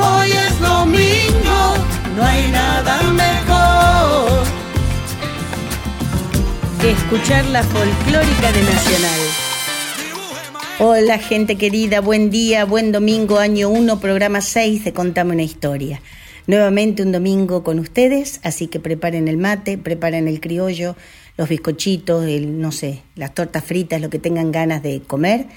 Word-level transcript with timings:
hoy 0.00 0.30
es 0.32 0.60
domingo. 0.60 1.74
No 2.16 2.24
hay 2.24 2.50
nada 2.50 3.02
mejor. 3.02 3.40
que 6.80 6.92
escuchar 6.92 7.44
la 7.46 7.62
folclórica 7.62 8.52
de 8.52 8.62
Nacional. 8.62 9.20
Hola 10.78 11.18
gente 11.18 11.56
querida, 11.56 12.00
buen 12.00 12.30
día, 12.30 12.64
buen 12.64 12.90
domingo, 12.90 13.38
año 13.38 13.68
1, 13.68 14.00
programa 14.00 14.40
6 14.40 14.84
de 14.84 14.92
Contame 14.94 15.34
una 15.34 15.42
historia. 15.42 16.00
Nuevamente 16.46 17.02
un 17.02 17.12
domingo 17.12 17.62
con 17.62 17.78
ustedes, 17.80 18.40
así 18.44 18.66
que 18.66 18.80
preparen 18.80 19.28
el 19.28 19.36
mate, 19.36 19.76
preparen 19.76 20.26
el 20.26 20.40
criollo, 20.40 20.96
los 21.36 21.50
bizcochitos, 21.50 22.24
el, 22.24 22.58
no 22.58 22.72
sé, 22.72 23.02
las 23.14 23.34
tortas 23.34 23.62
fritas, 23.62 24.00
lo 24.00 24.08
que 24.08 24.18
tengan 24.18 24.50
ganas 24.50 24.82
de 24.82 25.02
comer, 25.02 25.48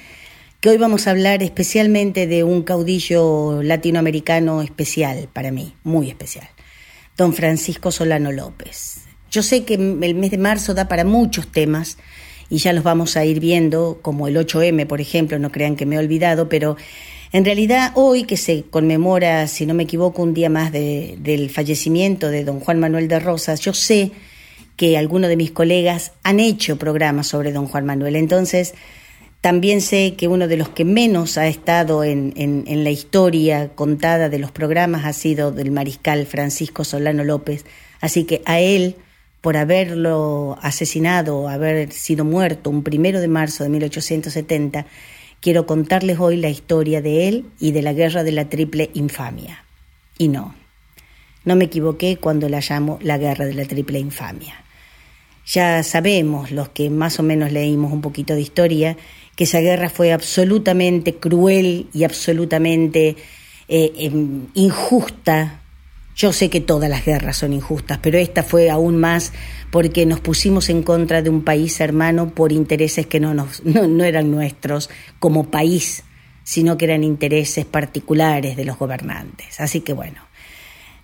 que 0.64 0.70
hoy 0.70 0.78
vamos 0.78 1.08
a 1.08 1.12
hablar 1.12 1.44
especialmente 1.44 2.26
de 2.26 2.46
un 2.46 2.64
caudillo 2.64 3.62
latinoamericano 3.62 4.62
especial 4.62 5.28
para 5.34 5.52
mí, 5.52 5.74
muy 5.84 6.08
especial, 6.08 6.48
don 7.18 7.34
Francisco 7.34 7.92
Solano 7.92 8.32
López. 8.32 9.00
Yo 9.30 9.44
sé 9.44 9.66
que 9.66 9.74
el 9.74 10.16
mes 10.16 10.32
de 10.32 10.38
marzo 10.38 10.74
da 10.74 10.88
para 10.88 11.04
muchos 11.04 11.52
temas 11.52 11.98
y 12.50 12.60
ya 12.60 12.72
los 12.72 12.86
vamos 12.86 13.18
a 13.18 13.26
ir 13.26 13.42
viendo, 13.42 14.00
como 14.02 14.30
el 14.30 14.38
8M, 14.38 14.88
por 14.88 15.02
ejemplo, 15.02 15.38
no 15.38 15.52
crean 15.52 15.76
que 15.76 15.86
me 15.86 15.96
he 15.98 16.00
olvidado, 16.00 16.48
pero 16.48 16.78
en 17.34 17.44
realidad 17.44 17.92
hoy 17.96 18.24
que 18.24 18.38
se 18.38 18.64
conmemora, 18.64 19.48
si 19.48 19.66
no 19.66 19.74
me 19.74 19.84
equivoco, 19.84 20.24
un 20.24 20.34
día 20.34 20.50
más 20.50 20.72
de- 20.72 21.18
del 21.20 21.50
fallecimiento 21.50 22.30
de 22.30 22.46
don 22.46 22.62
Juan 22.62 22.80
Manuel 22.80 23.10
de 23.10 23.20
Rosas, 23.20 23.60
yo 23.60 23.74
sé 23.74 24.12
que 24.78 24.98
algunos 24.98 25.28
de 25.30 25.36
mis 25.36 25.52
colegas 25.52 26.14
han 26.24 26.40
hecho 26.40 26.78
programas 26.78 27.28
sobre 27.28 27.52
don 27.52 27.68
Juan 27.68 27.86
Manuel, 27.86 28.16
entonces 28.16 28.76
también 29.44 29.82
sé 29.82 30.14
que 30.16 30.30
uno 30.30 30.48
de 30.48 30.56
los 30.56 30.70
que 30.70 30.86
menos 30.86 31.38
ha 31.38 31.48
estado 31.48 32.06
en, 32.06 32.32
en- 32.38 32.84
la 32.86 32.92
historia 32.92 33.72
contada 33.76 34.30
de 34.30 34.40
los 34.40 34.52
programas 34.52 35.04
ha 35.04 35.12
sido 35.12 35.52
del 35.52 35.70
mariscal 35.70 36.26
Francisco 36.26 36.86
Solano 36.86 37.26
López. 37.26 37.66
Así 38.00 38.24
que 38.24 38.42
a 38.46 38.62
él, 38.62 38.96
por 39.42 39.58
haberlo 39.58 40.58
asesinado, 40.62 41.50
haber 41.50 41.92
sido 41.92 42.24
muerto 42.24 42.70
un 42.70 42.84
primero 42.84 43.20
de 43.20 43.28
marzo 43.28 43.66
de 43.66 43.70
1870, 43.70 44.86
quiero 45.42 45.66
contarles 45.66 46.22
hoy 46.22 46.38
la 46.38 46.48
historia 46.48 47.02
de 47.02 47.28
él 47.28 47.46
y 47.60 47.74
de 47.74 47.82
la 47.82 47.92
guerra 47.92 48.24
de 48.24 48.32
la 48.32 48.48
triple 48.48 48.92
infamia. 48.94 49.66
Y 50.18 50.30
no, 50.30 50.56
no 51.44 51.58
me 51.58 51.66
equivoqué 51.66 52.16
cuando 52.16 52.48
la 52.48 52.62
llamo 52.62 52.98
la 53.02 53.18
guerra 53.18 53.44
de 53.46 53.56
la 53.56 53.66
triple 53.66 54.00
infamia. 54.00 54.56
Ya 55.46 55.84
sabemos, 55.84 56.52
los 56.52 56.70
que 56.70 56.90
más 56.90 57.20
o 57.20 57.24
menos 57.24 57.52
leímos 57.52 57.92
un 57.92 58.00
poquito 58.00 58.34
de 58.34 58.40
historia, 58.40 58.96
que 59.36 59.46
esa 59.46 59.60
guerra 59.60 59.90
fue 59.90 60.12
absolutamente 60.12 61.16
cruel 61.16 61.88
y 61.94 62.04
absolutamente 62.04 63.16
eh, 63.68 63.92
em, 63.98 64.48
injusta. 64.54 65.62
Yo 66.16 66.32
sé 66.32 66.50
que 66.50 66.62
todas 66.62 66.90
las 66.90 67.06
guerras 67.06 67.38
son 67.38 67.54
injustas, 67.54 67.98
pero 68.02 68.20
esta 68.20 68.44
fue 68.44 68.70
aún 68.70 68.98
más 68.98 69.34
porque 69.72 70.06
nos 70.06 70.20
pusimos 70.20 70.70
en 70.70 70.84
contra 70.84 71.24
de 71.24 71.32
un 71.32 71.44
país 71.44 71.80
hermano 71.82 72.30
por 72.30 72.52
intereses 72.52 73.08
que 73.08 73.20
no, 73.20 73.48
eran 74.04 74.30
nuestros 74.30 74.92
como 75.18 75.50
país, 75.50 76.04
sino 76.44 76.78
que 76.78 76.86
eran 76.86 77.04
intereses 77.04 77.66
particulares 77.66 78.56
de 78.56 78.66
los 78.66 78.78
gobernantes. 78.78 79.60
Así 79.60 79.82
que 79.82 79.94
bueno, 79.94 80.22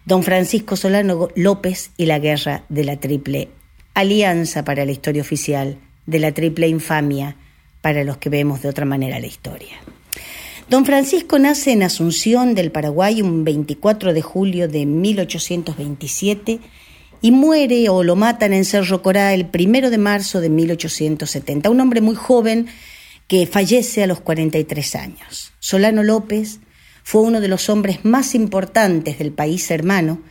don 0.05 0.21
Francisco 0.21 0.75
Solano 0.75 1.29
López 1.35 1.89
y 1.97 2.05
la 2.05 2.19
guerra 2.19 2.65
de 2.69 2.83
la 2.83 2.97
triple 2.99 3.49
alianza 3.95 4.63
para 4.63 4.85
la 4.85 4.91
historia 4.91 5.23
oficial, 5.23 5.79
de 6.05 6.19
la 6.19 6.31
triple 6.31 6.67
infamia 6.67 7.35
para 7.81 8.03
los 8.03 8.17
que 8.17 8.29
vemos 8.29 8.61
de 8.61 8.69
otra 8.69 8.85
manera 8.85 9.19
la 9.19 9.27
historia. 9.27 9.77
Don 10.69 10.85
Francisco 10.85 11.39
nace 11.39 11.71
en 11.71 11.81
Asunción 11.81 12.53
del 12.53 12.71
Paraguay 12.71 13.21
un 13.21 13.43
24 13.43 14.13
de 14.13 14.21
julio 14.21 14.67
de 14.67 14.85
1827 14.85 16.59
y 17.21 17.31
muere 17.31 17.89
o 17.89 18.03
lo 18.03 18.15
matan 18.15 18.53
en 18.53 18.65
Cerro 18.65 19.01
Corá 19.01 19.33
el 19.33 19.47
1 19.51 19.89
de 19.89 19.97
marzo 19.97 20.41
de 20.41 20.49
1870. 20.49 21.69
Un 21.69 21.81
hombre 21.81 22.01
muy 22.01 22.15
joven 22.15 22.67
que 23.27 23.47
fallece 23.47 24.03
a 24.03 24.07
los 24.07 24.21
43 24.21 24.95
años. 24.95 25.53
Solano 25.59 26.03
López 26.03 26.59
fue 27.03 27.21
uno 27.21 27.41
de 27.41 27.47
los 27.47 27.69
hombres 27.69 28.05
más 28.05 28.35
importantes 28.35 29.17
del 29.17 29.31
país 29.31 29.71
hermano 29.71 30.21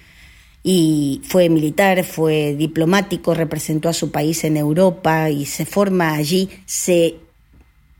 y 0.62 1.20
fue 1.24 1.48
militar, 1.48 2.04
fue 2.04 2.54
diplomático, 2.54 3.34
representó 3.34 3.88
a 3.88 3.92
su 3.92 4.10
país 4.10 4.44
en 4.44 4.56
Europa 4.56 5.30
y 5.30 5.46
se 5.46 5.64
forma 5.64 6.14
allí, 6.14 6.48
se 6.66 7.16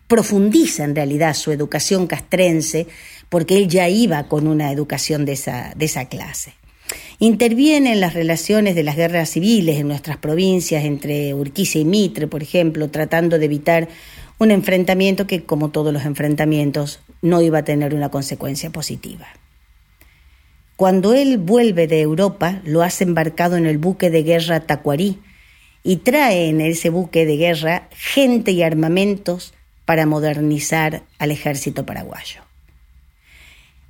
profundiza 0.09 0.85
en 0.85 0.97
realidad 0.97 1.35
su 1.35 1.53
educación 1.53 2.07
castrense, 2.07 2.87
porque 3.29 3.57
él 3.59 3.69
ya 3.69 3.89
iba 3.89 4.27
con 4.27 4.49
una 4.49 4.73
educación 4.73 5.25
de 5.25 5.33
esa, 5.33 5.73
de 5.77 5.85
esa 5.85 6.07
clase. 6.07 6.55
Interviene 7.19 7.93
en 7.93 8.01
las 8.01 8.15
relaciones 8.15 8.75
de 8.75 8.83
las 8.83 8.97
guerras 8.97 9.31
civiles 9.31 9.79
en 9.79 9.89
nuestras 9.89 10.17
provincias, 10.17 10.85
entre 10.85 11.35
Urquiza 11.35 11.79
y 11.79 11.85
Mitre, 11.85 12.27
por 12.27 12.43
ejemplo, 12.43 12.89
tratando 12.89 13.39
de 13.39 13.45
evitar 13.45 13.89
un 14.39 14.51
enfrentamiento 14.51 15.27
que, 15.27 15.45
como 15.45 15.71
todos 15.71 15.93
los 15.93 16.05
enfrentamientos, 16.05 17.01
no 17.21 17.43
iba 17.43 17.59
a 17.59 17.65
tener 17.65 17.95
una 17.95 18.09
consecuencia 18.09 18.71
positiva. 18.71 19.27
Cuando 20.77 21.13
él 21.13 21.39
vuelve 21.39 21.89
de 21.89 22.01
Europa, 22.01 22.63
lo 22.65 22.83
hace 22.83 23.03
embarcado 23.03 23.57
en 23.57 23.67
el 23.67 23.79
buque 23.79 24.11
de 24.11 24.23
guerra 24.23 24.61
Tacuarí 24.61 25.19
y 25.83 25.97
trae 25.97 26.49
en 26.49 26.61
ese 26.61 26.89
buque 26.89 27.27
de 27.27 27.37
guerra 27.37 27.89
gente 27.91 28.53
y 28.53 28.63
armamentos 28.63 29.55
para 29.89 30.05
modernizar 30.05 31.05
al 31.19 31.31
ejército 31.31 31.87
paraguayo. 31.87 32.43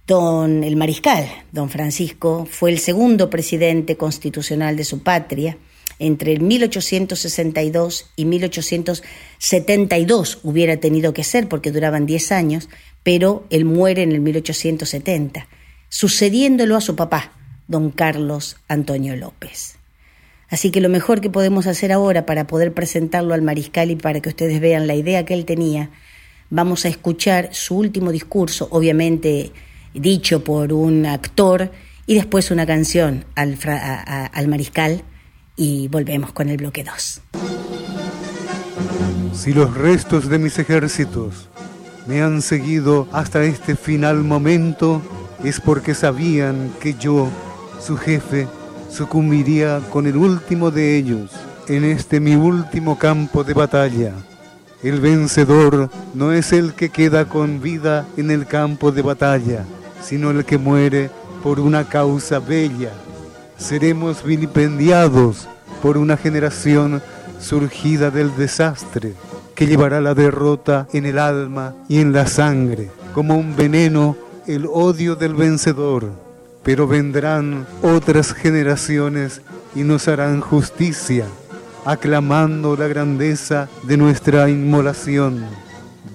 Don 0.07 0.63
el 0.63 0.77
mariscal, 0.77 1.27
don 1.51 1.71
Francisco, 1.71 2.47
fue 2.49 2.71
el 2.71 2.79
segundo 2.79 3.31
presidente 3.31 3.97
constitucional 3.97 4.77
de 4.77 4.85
su 4.85 5.03
patria. 5.03 5.59
Entre 5.99 6.33
el 6.33 6.41
1862 6.41 8.13
y 8.15 8.27
1872 8.27 10.39
hubiera 10.45 10.77
tenido 10.77 11.13
que 11.13 11.25
ser 11.25 11.49
porque 11.49 11.73
duraban 11.73 12.07
10 12.07 12.31
años, 12.31 12.69
pero 13.03 13.45
él 13.51 13.65
muere 13.65 14.05
en 14.05 14.13
el 14.13 14.21
1870, 14.21 15.49
sucediéndolo 15.89 16.77
a 16.77 16.81
su 16.81 16.95
papá, 16.95 17.33
don 17.67 17.91
Carlos 17.91 18.57
Antonio 18.69 19.17
López. 19.17 19.78
Así 20.51 20.71
que 20.71 20.81
lo 20.81 20.89
mejor 20.89 21.21
que 21.21 21.29
podemos 21.31 21.67
hacer 21.67 21.93
ahora 21.93 22.25
para 22.25 22.47
poder 22.47 22.73
presentarlo 22.73 23.35
al 23.35 23.43
mariscal 23.43 23.91
y 23.91 23.97
para 23.97 24.21
que 24.21 24.31
ustedes 24.31 24.61
vean 24.61 24.87
la 24.87 24.95
idea 24.95 25.25
que 25.25 25.35
él 25.35 25.45
tenía, 25.45 25.91
vamos 26.51 26.85
a 26.85 26.89
escuchar 26.89 27.51
su 27.53 27.77
último 27.77 28.11
discurso, 28.13 28.67
obviamente 28.71 29.53
dicho 29.93 30.43
por 30.45 30.73
un 30.73 31.05
actor, 31.07 31.71
y 32.07 32.15
después 32.15 32.51
una 32.51 32.65
canción 32.65 33.27
al, 33.35 33.57
fra- 33.59 34.03
a- 34.07 34.27
al 34.27 34.49
mariscal, 34.49 35.03
y 35.57 35.89
volvemos 35.89 36.33
con 36.33 36.49
el 36.49 36.57
bloque 36.57 36.83
2. 36.85 37.21
Si 39.35 39.53
los 39.53 39.75
restos 39.77 40.29
de 40.29 40.39
mis 40.39 40.59
ejércitos 40.59 41.49
me 42.07 42.23
han 42.23 42.41
seguido 42.43 43.07
hasta 43.13 43.43
este 43.45 43.77
final 43.77 44.25
momento, 44.25 45.03
es 45.45 45.61
porque 45.61 45.95
sabían 45.95 46.73
que 46.81 46.95
yo, 46.95 47.29
su 47.85 47.97
jefe, 47.99 48.47
sucumbiría 48.91 49.81
con 49.91 50.07
el 50.07 50.17
último 50.17 50.71
de 50.71 50.97
ellos 50.97 51.31
en 51.69 51.85
este 51.85 52.21
mi 52.21 52.35
último 52.35 52.99
campo 52.99 53.45
de 53.45 53.55
batalla. 53.55 54.15
El 54.83 55.01
vencedor 55.01 55.91
no 56.15 56.33
es 56.33 56.53
el 56.53 56.73
que 56.75 56.89
queda 56.89 57.27
con 57.27 57.61
vida 57.61 58.07
en 58.17 58.31
el 58.31 58.47
campo 58.47 58.93
de 58.93 59.03
batalla, 59.03 59.65
sino 60.03 60.31
el 60.31 60.45
que 60.45 60.57
muere 60.57 61.11
por 61.43 61.61
una 61.61 61.85
causa 61.85 62.39
bella. 62.39 62.93
Seremos 63.59 64.23
vilipendiados 64.23 65.49
por 65.83 65.99
una 65.99 66.17
generación 66.17 67.03
surgida 67.41 68.11
del 68.11 68.35
desastre, 68.37 69.15
que 69.55 69.67
llevará 69.67 70.01
la 70.01 70.15
derrota 70.15 70.87
en 70.93 71.07
el 71.07 71.19
alma 71.19 71.75
y 71.89 72.01
en 72.01 72.13
la 72.13 72.27
sangre, 72.27 72.91
como 73.15 73.37
un 73.37 73.57
veneno 73.57 74.17
el 74.47 74.67
odio 74.67 75.17
del 75.17 75.35
vencedor. 75.35 76.28
Pero 76.69 76.87
vendrán 76.87 77.67
otras 77.81 78.35
generaciones 78.35 79.41
y 79.75 79.85
nos 79.85 80.07
harán 80.07 80.43
justicia, 80.43 81.25
aclamando 81.87 82.77
la 82.77 82.87
grandeza 82.89 83.71
de 83.85 83.97
nuestra 83.97 84.51
inmolación. 84.51 85.47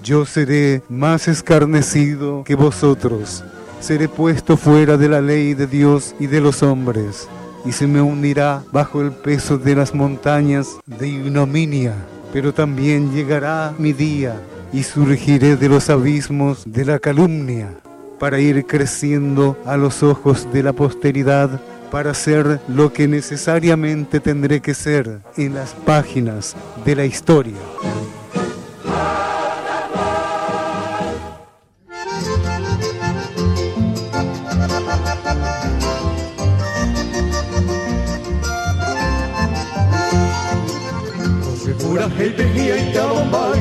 Yo 0.04 0.24
seré 0.24 0.80
más 0.88 1.26
escarnecido 1.26 2.44
que 2.44 2.54
vosotros, 2.54 3.42
seré 3.80 4.08
puesto 4.08 4.56
fuera 4.56 4.96
de 4.96 5.08
la 5.08 5.20
ley 5.20 5.54
de 5.54 5.66
Dios 5.66 6.14
y 6.20 6.28
de 6.28 6.40
los 6.40 6.62
hombres, 6.62 7.26
y 7.64 7.72
se 7.72 7.88
me 7.88 8.00
hundirá 8.00 8.62
bajo 8.70 9.00
el 9.00 9.10
peso 9.10 9.58
de 9.58 9.74
las 9.74 9.92
montañas 9.92 10.68
de 10.86 11.08
ignominia. 11.08 11.96
Pero 12.32 12.54
también 12.54 13.12
llegará 13.12 13.74
mi 13.76 13.92
día 13.92 14.40
y 14.72 14.84
surgiré 14.84 15.56
de 15.56 15.68
los 15.68 15.90
abismos 15.90 16.62
de 16.64 16.84
la 16.84 17.00
calumnia 17.00 17.74
para 18.18 18.40
ir 18.40 18.66
creciendo 18.66 19.56
a 19.66 19.76
los 19.76 20.02
ojos 20.02 20.46
de 20.52 20.62
la 20.62 20.72
posteridad 20.72 21.60
para 21.90 22.12
ser 22.14 22.60
lo 22.68 22.92
que 22.92 23.06
necesariamente 23.06 24.18
tendré 24.18 24.60
que 24.60 24.74
ser 24.74 25.20
en 25.36 25.54
las 25.54 25.74
páginas 25.74 26.56
de 26.84 26.96
la 26.96 27.04
historia. 27.04 27.58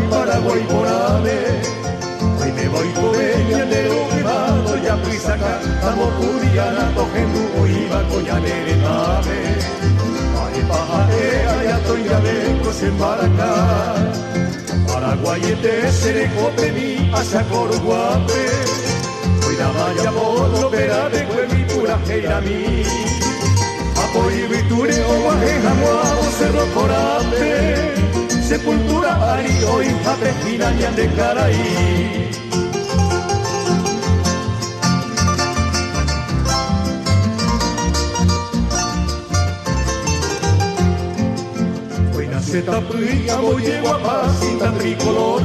Paraguay 0.10 0.83
maracá 13.00 13.54
Paraguay 14.88 15.42
te 15.62 15.92
seré 15.92 16.30
cope 16.36 16.72
mi 16.72 17.12
hacia 17.14 17.42
Coruguape 17.44 18.44
Hoy 19.46 19.56
la 19.58 19.70
vaya 19.78 20.12
por 20.12 20.50
lo 20.50 20.70
verá 20.70 21.10
de 21.10 21.22
mi 21.54 21.64
pura 21.66 21.98
heira 22.08 22.42
mi 22.42 22.84
Apoyo 24.04 24.46
y 24.46 24.48
viture 24.48 25.04
o 25.04 25.22
guaje 25.24 25.62
jamuado 25.64 26.24
cerro 26.38 26.66
corate 26.74 27.94
sepultura 28.42 29.34
ari 29.34 29.64
hoy 29.72 29.88
apejina 30.06 30.70
de 30.72 31.08
caraí. 31.16 32.23
Hoy 42.54 42.60
nace 42.60 42.72
tapuya, 42.72 43.36
voy 43.38 43.64
llego 43.64 43.90
a 43.90 44.04
paz 44.04 44.40
sin 44.40 44.60
tan 44.60 44.78
tricolor. 44.78 45.42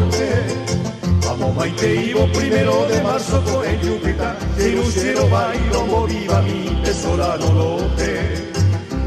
Vamos 1.25 1.57
maite 1.57 1.95
ibo 2.11 2.31
primero 2.33 2.87
de 2.87 3.01
marzo 3.01 3.43
con 3.45 3.65
el 3.65 3.81
yupita, 3.81 4.37
si 4.59 4.73
lucero 4.73 5.27
bailo 5.31 5.87
moviva 5.87 6.43
mi 6.43 6.83
tesorano 6.85 7.51
lote. 7.55 8.53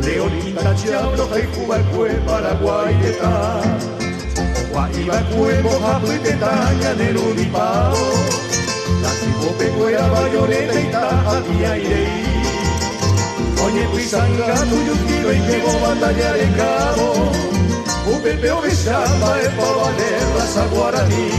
León 0.03 0.31
Quinta 0.41 0.73
Chiablo, 0.73 1.27
Cuba, 1.53 1.77
Cue, 1.91 2.09
Paraguay, 2.25 2.97
está. 3.03 3.61
Guaiba, 4.71 5.21
Cue, 5.29 5.61
Mojape, 5.61 6.17
Tetaña, 6.23 6.93
Nerú, 6.95 7.35
Pao. 7.53 7.93
La 9.03 9.09
Cipope, 9.09 9.67
Cuera, 9.77 10.07
Bayoneta, 10.07 10.81
y 10.81 10.85
Taja, 10.85 11.41
Tía, 11.43 11.77
Irei. 11.77 12.23
Oye, 13.63 13.87
Pisanga, 13.95 14.55
tuyo 14.63 14.93
tiro 15.05 15.33
y 15.33 15.39
llegó 15.39 15.79
batalla 15.81 16.33
de 16.33 16.51
cabo. 16.57 17.60
Upepe, 18.21 18.51
Ovechamba, 18.51 19.39
el 19.39 19.49
Pavaler, 19.55 20.21
Raza 20.37 20.65
Guaraní. 20.67 21.29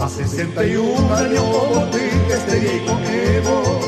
A 0.00 0.08
61 0.08 1.14
años 1.14 1.44
como 1.44 1.86
este 2.28 2.58
viejo 2.58 2.98
Evo. 3.08 3.80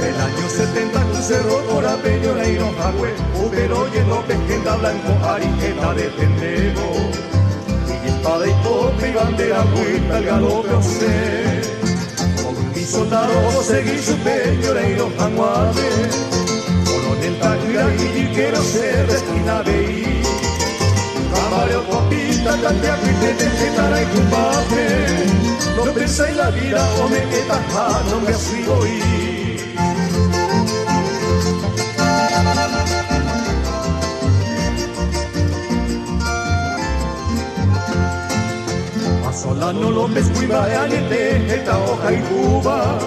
Del 0.00 0.16
año 0.18 0.48
70 0.48 1.02
crucero 1.08 1.62
por 1.70 1.84
Apeño, 1.84 2.34
Neiro, 2.34 2.72
Jagüe, 2.78 3.12
Ubero, 3.44 3.86
López, 4.08 4.38
Genda 4.48 4.76
Blanco, 4.76 5.12
Arijeta 5.22 5.92
de 5.92 6.04
Pendejo. 6.16 6.94
Y 8.04 8.08
espada 8.08 8.46
y 8.46 8.52
pobre 8.64 9.10
y 9.10 9.12
bandera, 9.12 9.62
vuelta 9.64 10.16
al 10.16 10.24
galope, 10.24 10.68
José. 10.70 11.45
Con 13.66 13.84
mi 13.84 13.98
soldado 13.98 13.98
seguí 13.98 13.98
su 13.98 14.16
peño, 14.18 14.74
Neiro, 14.74 15.10
Jaguate. 15.18 15.88
Coronel 16.84 17.38
Tagira 17.38 17.86
y 17.94 18.34
quiero 18.34 18.62
ser 18.62 19.06
de 19.06 19.14
esquina 19.14 19.62
de 19.62 19.82
ir. 19.82 20.22
Camareo, 21.34 21.84
copita, 21.86 22.56
tantea, 22.62 22.96
cuitete, 22.96 23.50
jetara 23.58 24.02
y 24.02 24.06
papel 24.30 25.26
no 25.76 25.92
pensáis 25.92 26.36
la 26.36 26.50
vida 26.50 26.88
o 27.00 27.08
me 27.08 27.20
quedas 27.28 28.04
no 28.10 28.20
me 28.20 28.34
sigo 28.34 28.86
ir. 28.86 29.76
A 39.26 39.32
Solano 39.32 39.90
López 39.90 40.28
Cuiva, 40.30 40.64
Añete, 40.64 41.54
esta 41.54 41.78
hoja 41.78 42.12
y 42.12 42.20
cuba. 42.22 42.98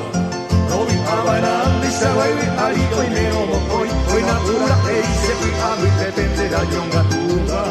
Robi 1.15 1.27
Abarán, 1.27 1.81
Lizagua 1.81 2.25
y 2.27 2.59
Arito 2.65 3.03
y 3.03 3.09
Neo 3.09 3.45
Mocoy, 3.45 3.89
hoy 4.13 4.23
Natura, 4.23 4.75
e 4.89 4.97
se 5.21 5.33
fui 5.39 5.53
a 5.67 5.75
mi 5.81 5.89
depende 6.03 6.49
la 6.49 6.63
yonga 6.71 7.03
tuba. 7.09 7.61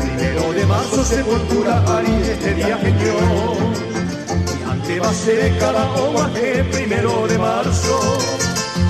Primero 0.00 0.52
de 0.52 0.66
marzo, 0.66 1.04
sepultura, 1.04 1.82
Ari, 1.96 2.12
este 2.22 2.54
viaje 2.54 2.94
yo 3.02 3.80
va 4.98 5.10
a 5.10 5.14
ser 5.14 5.58
cada 5.58 5.86
que 6.34 6.64
primero 6.72 7.26
de 7.28 7.38
marzo. 7.38 8.18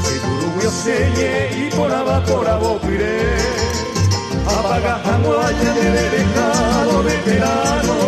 Si 0.05 0.19
tu 0.19 0.71
selle 0.71 1.51
y 1.56 1.71
por 1.77 1.93
abajo 1.93 2.33
por 2.33 2.49
abajo 2.49 2.81
iré. 2.91 3.21
Apaga 4.47 4.95
de 4.99 6.09
becado 6.11 7.03
veterano. 7.03 8.01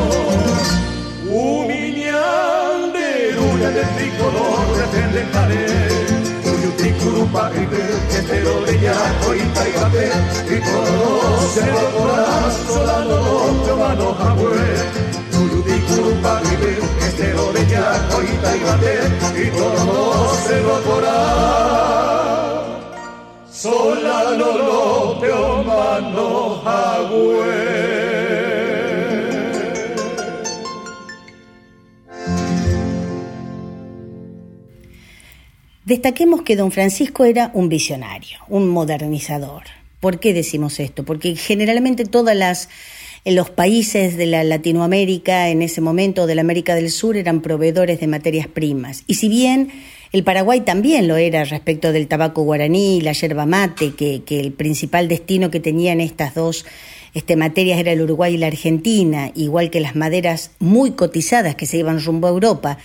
Tricolor 3.97 4.61
pretende 4.75 5.23
caer. 5.33 5.93
Uyuticurupa 6.53 7.51
y 7.55 7.67
que 7.67 8.23
te 8.23 8.41
lo 8.41 8.61
de 8.63 8.81
ya 8.81 8.99
hoy 9.27 9.41
taigate. 9.55 10.07
Y 10.49 10.61
todo 10.61 11.41
se 11.55 11.67
lo 11.67 11.85
corazón 11.97 12.67
solano 12.67 13.19
los 13.67 13.79
mano 13.79 14.15
jabue. 14.15 14.67
Uyuticurupa 15.41 16.43
y 16.45 16.63
Estero 17.05 17.53
de 17.53 17.67
Yacoita 17.67 18.57
y 18.57 18.61
Bate 18.65 18.97
y 19.43 19.51
todo 19.51 20.35
se 20.47 20.59
evaporará. 20.59 21.83
Sola 23.51 24.19
no 24.39 24.53
Destaquemos 35.93 36.41
que 36.41 36.57
don 36.57 36.73
Francisco 36.73 37.27
era 37.27 37.51
un 37.53 37.69
visionario, 37.69 38.39
un 38.49 38.67
modernizador. 38.67 39.65
¿Por 40.01 40.21
qué 40.21 40.33
decimos 40.33 40.81
esto? 40.81 41.05
Porque 41.05 41.37
generalmente 41.37 42.07
todas 42.07 42.35
las 42.35 42.71
en 43.27 43.35
los 43.37 43.51
países 43.51 44.17
de 44.17 44.25
la 44.25 44.43
Latinoamérica 44.43 45.51
en 45.51 45.61
ese 45.61 45.83
momento, 45.83 46.27
de 46.27 46.35
la 46.35 46.41
América 46.41 46.75
del 46.75 46.91
Sur, 46.91 47.19
eran 47.19 47.43
proveedores 47.43 48.01
de 48.01 48.07
materias 48.07 48.47
primas. 48.47 49.05
Y 49.07 49.17
si 49.17 49.29
bien 49.29 49.71
el 50.13 50.25
Paraguay 50.25 50.63
también 50.63 51.09
lo 51.09 51.17
era 51.19 51.45
respecto 51.45 51.93
del 51.93 52.09
tabaco 52.09 52.43
guaraní 52.43 52.97
y 52.97 53.01
la 53.03 53.13
yerba 53.13 53.45
mate, 53.45 53.93
que, 53.93 54.23
el 54.41 54.53
principal 54.55 55.09
destino 55.09 55.51
que 55.51 55.61
tenían 55.61 56.01
estas 56.01 56.35
dos 56.35 56.65
este, 57.13 57.37
materias 57.37 57.79
era 57.79 57.93
el 57.93 58.01
Uruguay 58.01 58.33
y 58.33 58.39
la 58.39 58.47
Argentina, 58.47 59.31
igual 59.35 59.69
que 59.69 59.81
las 59.81 59.95
maderas 59.95 60.53
muy 60.59 60.93
cotizadas 60.93 61.55
que 61.55 61.67
se 61.67 61.77
iban 61.77 62.03
rumbo 62.03 62.29
a 62.29 62.31
Europa, 62.31 62.79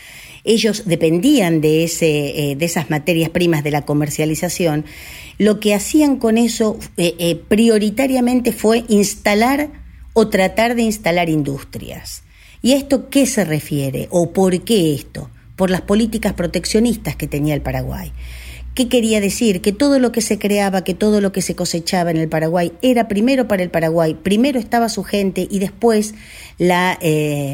ellos 0.48 0.84
dependían 0.86 1.62
de, 1.62 1.84
ese, 1.84 2.52
eh, 2.52 2.56
de 2.56 2.66
esas 2.66 2.90
materias 2.90 3.30
primas 3.30 3.64
de 3.64 3.72
la 3.72 3.84
comercialización, 3.84 4.86
lo 5.38 5.60
que 5.60 5.76
hacían 5.76 6.16
con 6.16 6.38
eso 6.38 6.80
eh, 6.96 7.16
eh, 7.20 7.36
prioritariamente 7.36 8.52
fue 8.54 8.86
instalar 8.88 9.70
o 10.14 10.30
tratar 10.30 10.76
de 10.76 10.84
instalar 10.84 11.30
industrias. 11.30 12.24
¿Y 12.62 12.72
a 12.72 12.78
esto 12.78 13.10
qué 13.10 13.28
se 13.28 13.46
refiere 13.46 14.08
o 14.10 14.32
por 14.32 14.60
qué 14.64 14.96
esto? 14.96 15.30
Por 15.56 15.70
las 15.70 15.82
políticas 15.82 16.34
proteccionistas 16.34 17.16
que 17.16 17.28
tenía 17.28 17.54
el 17.54 17.62
Paraguay. 17.62 18.12
¿Qué 18.74 18.88
quería 18.88 19.20
decir? 19.20 19.62
Que 19.62 19.74
todo 19.74 20.00
lo 20.00 20.12
que 20.12 20.22
se 20.22 20.40
creaba, 20.40 20.84
que 20.84 20.94
todo 20.94 21.20
lo 21.20 21.32
que 21.32 21.42
se 21.42 21.56
cosechaba 21.56 22.12
en 22.12 22.18
el 22.18 22.30
Paraguay 22.30 22.72
era 22.82 23.08
primero 23.08 23.48
para 23.48 23.64
el 23.64 23.72
Paraguay, 23.72 24.16
primero 24.16 24.60
estaba 24.60 24.88
su 24.88 25.04
gente 25.04 25.48
y 25.50 25.60
después 25.60 26.14
la, 26.60 26.98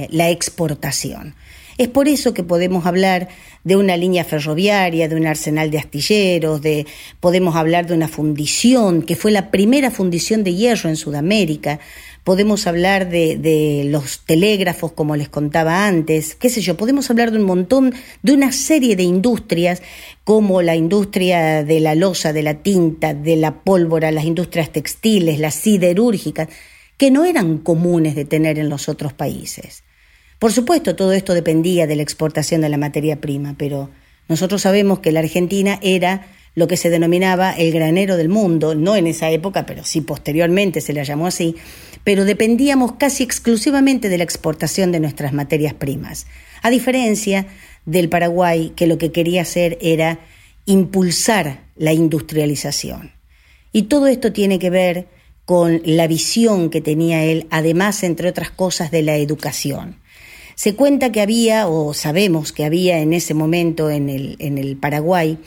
la 0.10 0.30
exportación. 0.30 1.34
Es 1.78 1.88
por 1.88 2.08
eso 2.08 2.34
que 2.34 2.44
podemos 2.44 2.86
hablar 2.86 3.30
de 3.64 3.76
una 3.76 3.98
línea 3.98 4.24
ferroviaria, 4.24 5.08
de 5.08 5.16
un 5.16 5.26
arsenal 5.26 5.72
de 5.72 5.80
astilleros, 5.80 6.62
de, 6.62 6.86
podemos 7.20 7.56
hablar 7.56 7.88
de 7.88 7.94
una 7.94 8.08
fundición, 8.08 9.02
que 9.02 9.16
fue 9.16 9.32
la 9.32 9.50
primera 9.52 9.90
fundición 9.90 10.44
de 10.44 10.54
hierro 10.54 10.90
en 10.90 10.98
Sudamérica, 10.98 11.80
podemos 12.24 12.68
hablar 12.68 13.10
de, 13.10 13.38
de, 13.38 13.84
los 13.86 14.22
telégrafos, 14.26 14.92
como 14.94 15.16
les 15.16 15.30
contaba 15.30 15.88
antes, 15.88 16.36
qué 16.36 16.50
sé 16.50 16.62
yo, 16.62 16.78
podemos 16.78 17.10
hablar 17.10 17.32
de 17.32 17.40
un 17.40 17.46
montón, 17.46 17.94
de 18.22 18.34
una 18.34 18.52
serie 18.52 18.96
de 18.96 19.04
industrias, 19.04 19.82
como 20.24 20.62
la 20.62 20.76
industria 20.76 21.64
de 21.64 21.80
la 21.80 21.96
losa, 21.96 22.34
de 22.34 22.44
la 22.44 22.56
tinta, 22.56 23.14
de 23.14 23.36
la 23.36 23.64
pólvora, 23.64 24.12
las 24.12 24.26
industrias 24.26 24.72
textiles, 24.72 25.40
las 25.40 25.56
siderúrgicas, 25.56 26.50
que 26.98 27.12
no 27.12 27.26
eran 27.26 27.58
comunes 27.58 28.16
de 28.16 28.26
tener 28.26 28.60
en 28.60 28.70
los 28.70 28.88
otros 28.88 29.14
países. 29.14 29.84
Por 30.40 30.52
supuesto, 30.52 30.96
todo 30.96 31.14
esto 31.14 31.34
dependía 31.34 31.88
de 31.88 31.96
la 31.96 32.04
exportación 32.04 32.62
de 32.62 32.70
la 32.70 32.78
materia 32.78 33.22
prima, 33.22 33.56
pero 33.58 33.90
nosotros 34.28 34.62
sabemos 34.62 35.00
que 35.00 35.12
la 35.12 35.20
Argentina 35.20 35.80
era 35.82 36.28
lo 36.56 36.68
que 36.68 36.78
se 36.78 36.90
denominaba 36.90 37.52
el 37.52 37.72
granero 37.72 38.16
del 38.16 38.30
mundo, 38.30 38.76
no 38.76 38.96
en 38.96 39.08
esa 39.08 39.30
época, 39.32 39.66
pero 39.66 39.84
sí 39.84 40.02
posteriormente 40.02 40.82
se 40.82 40.94
la 40.94 41.04
llamó 41.04 41.28
así, 41.28 41.56
pero 42.04 42.26
dependíamos 42.26 42.94
casi 42.94 43.24
exclusivamente 43.24 44.10
de 44.10 44.18
la 44.18 44.24
exportación 44.24 44.92
de 44.92 45.00
nuestras 45.00 45.34
materias 45.34 45.74
primas, 45.74 46.28
a 46.62 46.70
diferencia 46.70 47.48
del 47.86 48.10
Paraguay, 48.10 48.72
que 48.76 48.88
lo 48.88 48.98
que 48.98 49.12
quería 49.12 49.42
hacer 49.42 49.78
era 49.82 50.20
impulsar 50.66 51.64
la 51.76 51.92
industrialización. 51.92 53.12
Y 53.72 53.84
todo 53.84 54.08
esto 54.08 54.32
tiene 54.32 54.60
que 54.60 54.70
ver 54.70 55.08
con 55.46 55.82
la 55.84 56.08
visión 56.08 56.70
que 56.70 56.80
tenía 56.80 57.24
él, 57.26 57.48
además, 57.50 58.04
entre 58.04 58.30
otras 58.30 58.52
cosas, 58.52 58.92
de 58.92 59.02
la 59.02 59.18
educación. 59.18 60.00
Se 60.56 60.76
cuenta 60.76 61.12
que 61.12 61.22
había, 61.22 61.68
o 61.68 61.94
sabemos 61.94 62.52
que 62.52 62.66
había 62.66 63.00
en 63.00 63.14
ese 63.14 63.34
momento 63.34 63.90
en 63.90 64.10
el, 64.10 64.36
en 64.40 64.58
el 64.58 64.78
Paraguay, 64.78 65.38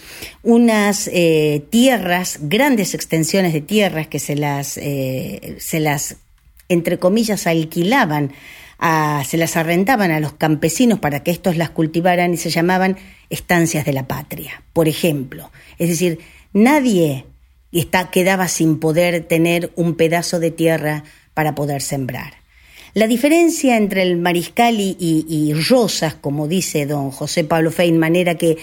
unas 0.42 1.08
eh, 1.12 1.64
tierras, 1.70 2.38
grandes 2.42 2.94
extensiones 2.94 3.52
de 3.52 3.60
tierras 3.60 4.08
que 4.08 4.18
se 4.18 4.36
las, 4.36 4.76
eh, 4.78 5.56
se 5.58 5.80
las 5.80 6.16
entre 6.68 6.98
comillas, 6.98 7.46
alquilaban, 7.46 8.32
se 9.24 9.36
las 9.36 9.56
arrentaban 9.56 10.10
a 10.10 10.20
los 10.20 10.34
campesinos 10.34 10.98
para 10.98 11.22
que 11.22 11.30
estos 11.30 11.56
las 11.56 11.70
cultivaran 11.70 12.34
y 12.34 12.36
se 12.36 12.50
llamaban 12.50 12.96
estancias 13.30 13.84
de 13.84 13.92
la 13.92 14.06
patria, 14.06 14.62
por 14.72 14.88
ejemplo. 14.88 15.50
Es 15.78 15.88
decir, 15.88 16.20
nadie 16.52 17.24
está, 17.72 18.10
quedaba 18.10 18.48
sin 18.48 18.78
poder 18.78 19.24
tener 19.24 19.72
un 19.76 19.94
pedazo 19.94 20.40
de 20.40 20.50
tierra 20.50 21.04
para 21.34 21.54
poder 21.54 21.82
sembrar. 21.82 22.34
La 22.96 23.06
diferencia 23.06 23.76
entre 23.76 24.00
el 24.00 24.16
mariscal 24.16 24.80
y, 24.80 25.52
Rosas, 25.68 26.14
como 26.14 26.48
dice 26.48 26.86
don 26.86 27.10
José 27.10 27.44
Pablo 27.44 27.70
Feynman, 27.70 28.16
era 28.16 28.36
que 28.36 28.56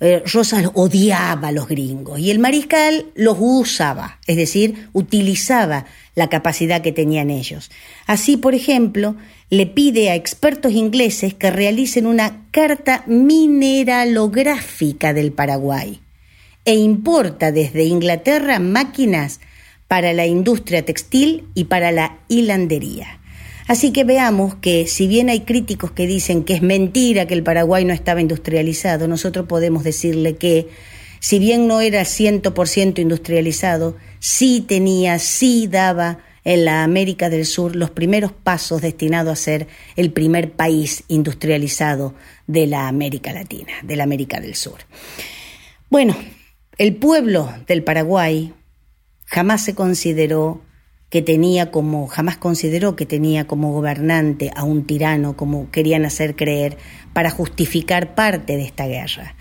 eh, 0.00 0.22
Rosas 0.24 0.70
odiaba 0.72 1.48
a 1.48 1.52
los 1.52 1.68
gringos 1.68 2.18
y 2.18 2.30
el 2.30 2.38
mariscal 2.38 3.04
los 3.14 3.36
usaba, 3.38 4.20
es 4.26 4.38
decir, 4.38 4.88
utilizaba 4.94 5.84
la 6.14 6.30
capacidad 6.30 6.80
que 6.80 6.92
tenían 6.92 7.28
ellos. 7.28 7.70
Así, 8.06 8.38
por 8.38 8.54
ejemplo, 8.54 9.16
le 9.50 9.66
pide 9.66 10.08
a 10.08 10.14
expertos 10.14 10.72
ingleses 10.72 11.34
que 11.34 11.50
realicen 11.50 12.06
una 12.06 12.46
carta 12.52 13.04
mineralográfica 13.06 15.12
del 15.12 15.30
Paraguay 15.30 16.00
e 16.64 16.74
importa 16.74 17.52
desde 17.52 17.84
Inglaterra 17.84 18.60
máquinas 18.60 19.40
para 19.88 20.14
la 20.14 20.24
industria 20.24 20.86
textil 20.86 21.44
y 21.52 21.64
para 21.64 21.92
la 21.92 22.20
hilandería. 22.28 23.20
Así 23.66 23.92
que 23.92 24.04
veamos 24.04 24.56
que 24.56 24.86
si 24.86 25.06
bien 25.06 25.30
hay 25.30 25.40
críticos 25.40 25.90
que 25.90 26.06
dicen 26.06 26.44
que 26.44 26.54
es 26.54 26.62
mentira 26.62 27.26
que 27.26 27.34
el 27.34 27.42
Paraguay 27.42 27.84
no 27.84 27.94
estaba 27.94 28.20
industrializado, 28.20 29.08
nosotros 29.08 29.46
podemos 29.46 29.84
decirle 29.84 30.36
que 30.36 30.68
si 31.18 31.38
bien 31.38 31.66
no 31.66 31.80
era 31.80 32.02
100% 32.02 32.98
industrializado, 32.98 33.96
sí 34.18 34.60
tenía, 34.60 35.18
sí 35.18 35.66
daba 35.66 36.18
en 36.44 36.66
la 36.66 36.84
América 36.84 37.30
del 37.30 37.46
Sur 37.46 37.74
los 37.74 37.90
primeros 37.90 38.32
pasos 38.32 38.82
destinados 38.82 39.32
a 39.32 39.42
ser 39.42 39.66
el 39.96 40.12
primer 40.12 40.52
país 40.52 41.04
industrializado 41.08 42.14
de 42.46 42.66
la 42.66 42.88
América 42.88 43.32
Latina, 43.32 43.72
de 43.82 43.96
la 43.96 44.04
América 44.04 44.40
del 44.40 44.54
Sur. 44.54 44.80
Bueno, 45.88 46.14
el 46.76 46.96
pueblo 46.96 47.50
del 47.66 47.82
Paraguay 47.82 48.52
jamás 49.24 49.64
se 49.64 49.74
consideró 49.74 50.60
que 51.10 51.22
tenía 51.22 51.70
como, 51.70 52.06
jamás 52.06 52.36
consideró 52.38 52.96
que 52.96 53.06
tenía 53.06 53.46
como 53.46 53.72
gobernante 53.72 54.50
a 54.56 54.64
un 54.64 54.84
tirano, 54.84 55.36
como 55.36 55.70
querían 55.70 56.04
hacer 56.04 56.34
creer, 56.34 56.76
para 57.12 57.30
justificar 57.30 58.14
parte 58.14 58.56
de 58.56 58.64
esta 58.64 58.86
guerra. 58.86 59.36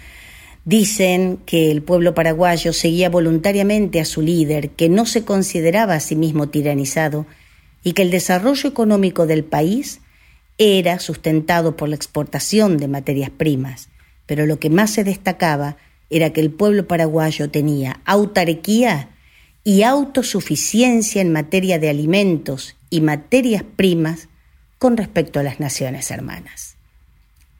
Dicen 0.65 1.39
que 1.45 1.71
el 1.71 1.81
pueblo 1.81 2.13
paraguayo 2.13 2.71
seguía 2.71 3.09
voluntariamente 3.09 3.99
a 3.99 4.05
su 4.05 4.21
líder, 4.21 4.69
que 4.69 4.87
no 4.87 5.05
se 5.05 5.25
consideraba 5.25 5.95
a 5.95 5.99
sí 5.99 6.15
mismo 6.15 6.47
tiranizado 6.49 7.25
y 7.83 7.93
que 7.93 8.03
el 8.03 8.11
desarrollo 8.11 8.69
económico 8.69 9.25
del 9.25 9.43
país 9.43 9.99
era 10.57 10.99
sustentado 10.99 11.75
por 11.75 11.89
la 11.89 11.95
exportación 11.95 12.77
de 12.77 12.87
materias 12.87 13.31
primas, 13.31 13.89
pero 14.25 14.45
lo 14.45 14.59
que 14.59 14.69
más 14.69 14.91
se 14.91 15.03
destacaba 15.03 15.77
era 16.09 16.31
que 16.31 16.41
el 16.41 16.51
pueblo 16.51 16.87
paraguayo 16.87 17.49
tenía 17.49 17.99
autarquía 18.05 19.09
y 19.63 19.83
autosuficiencia 19.83 21.21
en 21.21 21.31
materia 21.31 21.79
de 21.79 21.89
alimentos 21.89 22.75
y 22.89 23.01
materias 23.01 23.63
primas 23.63 24.27
con 24.77 24.97
respecto 24.97 25.39
a 25.39 25.43
las 25.43 25.59
naciones 25.59 26.11
hermanas. 26.11 26.75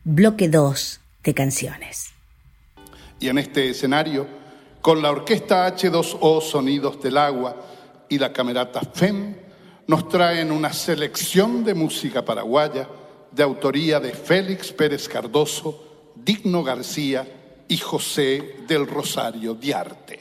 Bloque 0.03 0.49
2 0.49 0.99
de 1.23 1.33
canciones. 1.33 2.11
Y 3.19 3.29
en 3.29 3.37
este 3.37 3.69
escenario, 3.69 4.27
con 4.81 5.01
la 5.01 5.11
orquesta 5.11 5.73
H2O 5.73 6.41
Sonidos 6.41 7.01
del 7.01 7.17
Agua 7.17 7.55
y 8.09 8.19
la 8.19 8.33
camerata 8.33 8.81
FEM, 8.81 9.35
nos 9.87 10.09
traen 10.09 10.51
una 10.51 10.73
selección 10.73 11.63
de 11.63 11.73
música 11.73 12.25
paraguaya 12.25 12.87
de 13.31 13.43
autoría 13.43 13.99
de 13.99 14.11
Félix 14.11 14.71
Pérez 14.73 15.07
Cardoso, 15.07 16.11
Digno 16.15 16.63
García 16.63 17.25
y 17.67 17.77
José 17.77 18.57
del 18.67 18.85
Rosario 18.87 19.53
Diarte. 19.55 20.19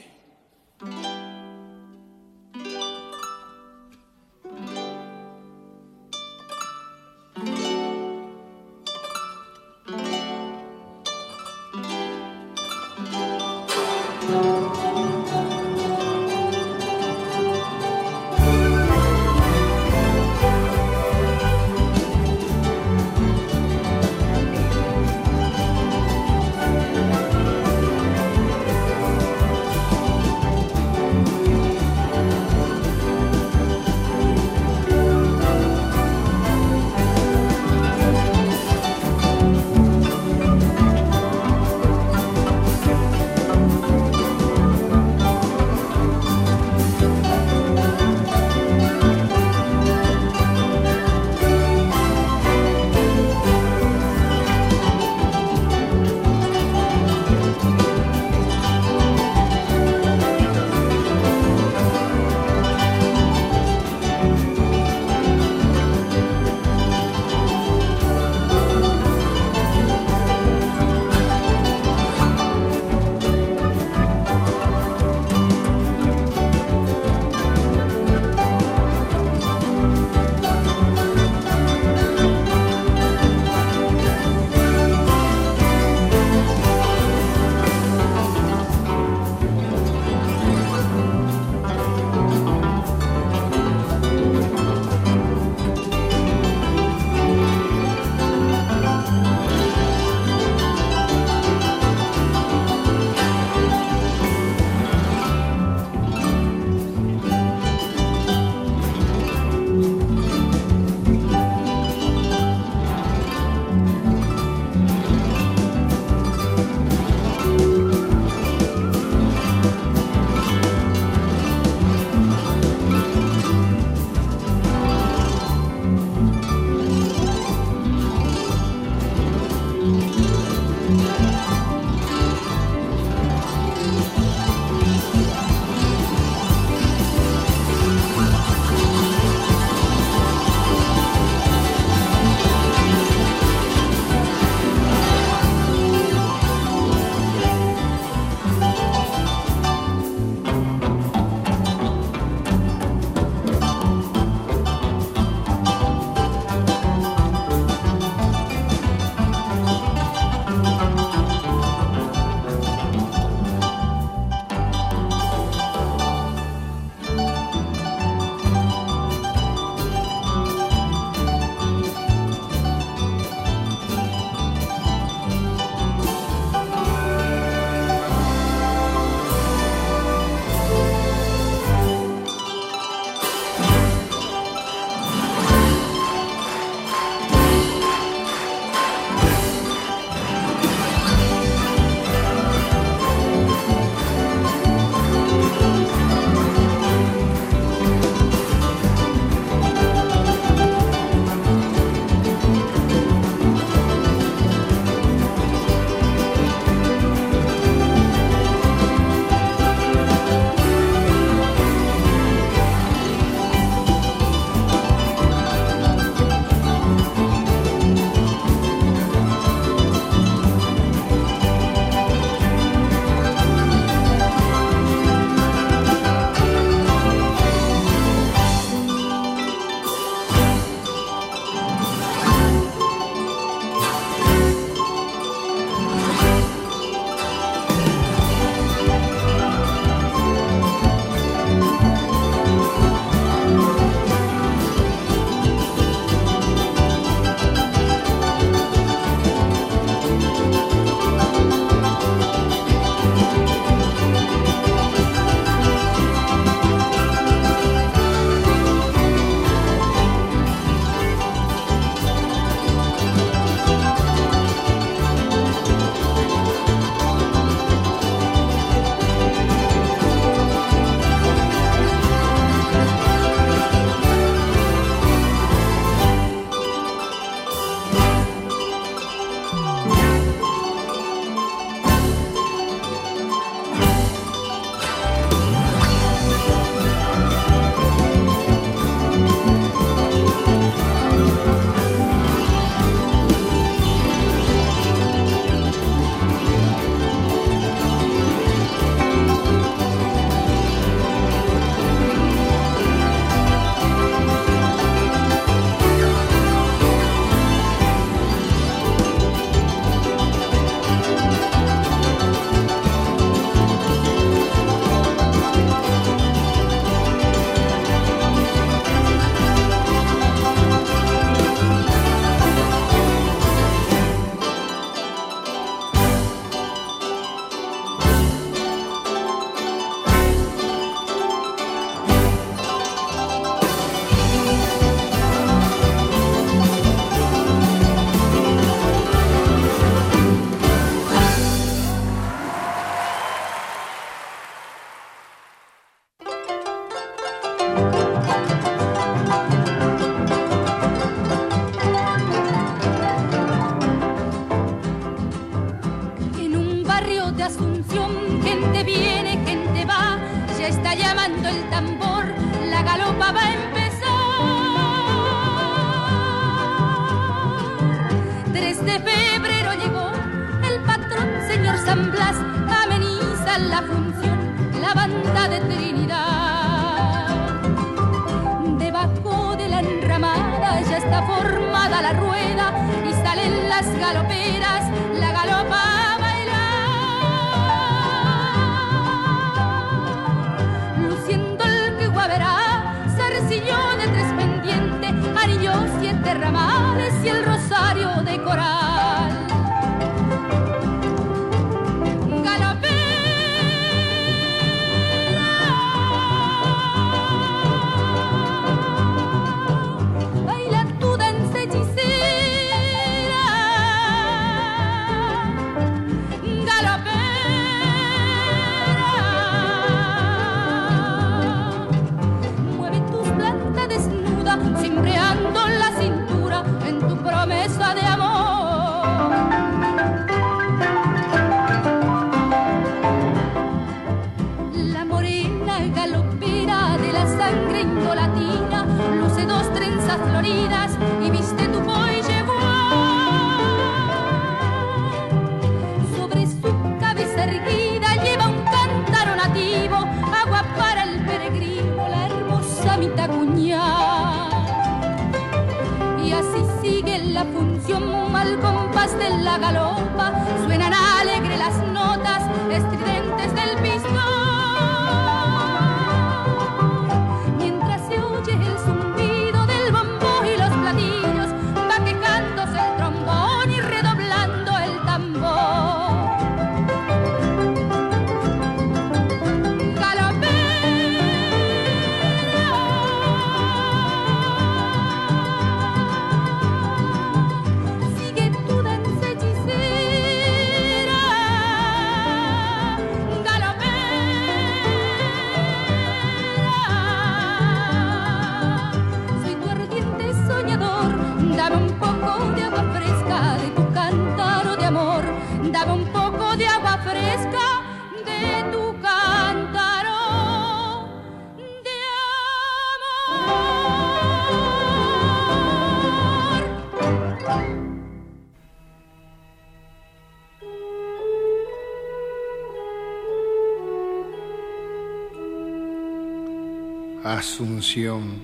canción. 527.93 528.41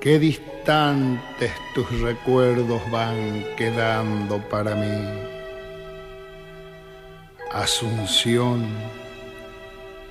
Qué 0.00 0.18
distantes 0.18 1.52
tus 1.74 2.00
recuerdos 2.00 2.80
van 2.90 3.44
quedando 3.56 4.38
para 4.48 4.74
mí. 4.74 5.20
Asunción, 7.52 8.66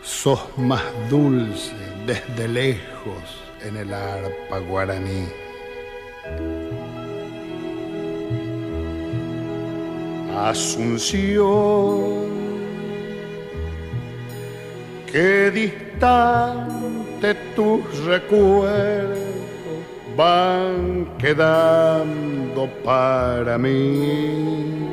sos 0.03 0.39
más 0.57 0.83
dulce 1.09 1.73
desde 2.05 2.47
lejos 2.47 3.23
en 3.63 3.77
el 3.77 3.91
arpa 3.93 4.59
guaraní. 4.59 5.27
Asunción, 10.35 11.47
qué 15.11 15.49
distantes 15.51 17.06
de 17.21 17.33
tus 17.55 18.03
recuerdos 18.05 19.17
van 20.17 21.07
quedando 21.19 22.67
para 22.83 23.57
mí. 23.57 24.87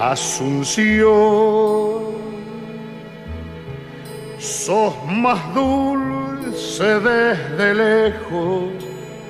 Asunción, 0.00 1.04
sos 4.38 4.94
más 5.06 5.54
dulce 5.54 6.84
desde 7.00 7.74
lejos 7.74 8.72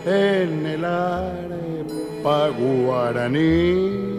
en 0.06 0.66
el 0.66 0.84
arpa 0.84 2.48
guaraní. 2.48 4.11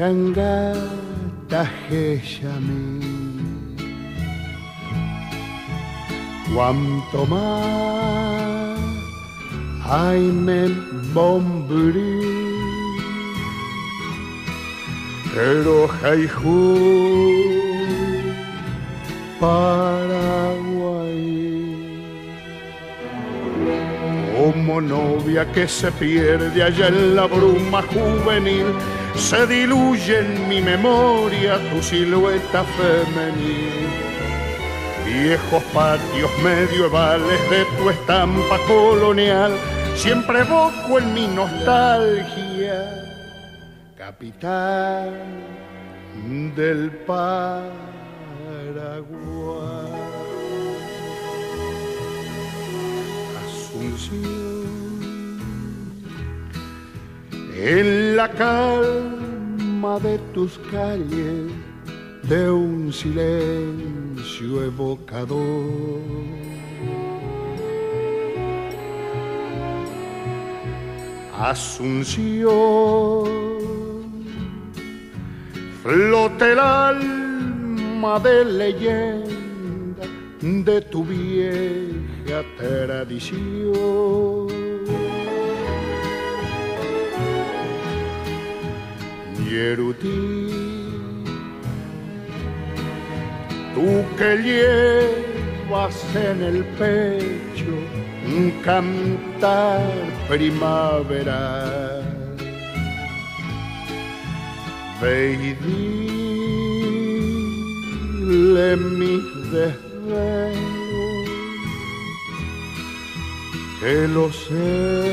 χαγκάτα 0.00 1.70
χέσαμε 1.88 2.80
Cuanto 6.54 7.20
más 7.32 8.60
hay 9.92 10.22
me 10.46 10.62
bombré, 11.14 12.18
pero 15.34 15.74
hay 16.02 16.22
Paraguay. 19.40 20.30
Como 24.36 24.80
novia 24.80 25.42
que 25.52 25.68
se 25.68 25.90
pierde 25.92 26.62
allá 26.62 26.88
en 26.88 27.14
la 27.16 27.26
bruma 27.26 27.80
juvenil, 27.92 28.66
se 29.16 29.46
diluye 29.46 30.20
en 30.20 30.48
mi 30.48 30.60
memoria 30.60 31.58
tu 31.70 31.82
silueta 31.82 32.64
femenil. 32.64 33.88
Viejos 35.04 35.62
patios 35.74 36.30
medievales 36.42 37.50
de 37.50 37.64
tu 37.76 37.90
estampa 37.90 38.58
colonial, 38.66 39.52
siempre 39.96 40.40
evoco 40.40 40.98
en 40.98 41.14
mi 41.14 41.26
nostalgia, 41.26 42.84
capital 43.96 45.12
del 46.54 46.90
Paraguay. 47.06 47.70
Asunción 53.44 54.69
en 57.62 58.16
la 58.16 58.28
calma 58.30 59.98
de 60.00 60.18
tus 60.32 60.58
calles 60.70 61.52
de 62.22 62.50
un 62.50 62.90
silencio 62.90 64.64
evocador. 64.64 66.00
Asunción, 71.38 72.48
flote 75.82 76.52
el 76.52 76.58
alma 76.58 78.18
de 78.20 78.44
leyenda 78.44 80.06
de 80.40 80.80
tu 80.80 81.04
vieja 81.04 82.42
tradición. 82.56 84.49
Yerutí 89.50 90.46
tú 93.74 93.88
que 94.16 94.30
llevas 94.46 95.96
en 96.14 96.38
el 96.50 96.58
pecho 96.78 97.74
un 98.24 98.44
cantar 98.62 99.82
primavera. 100.28 101.42
Ve 105.02 105.18
y 105.32 105.52
dile 108.20 108.68
mis 108.76 109.26
desvelos, 109.50 110.60
que 113.80 113.94
lo 114.14 114.26
sé 114.32 115.10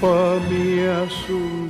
pa' 0.00 0.38
mi 0.50 0.64
asunción 1.04 1.61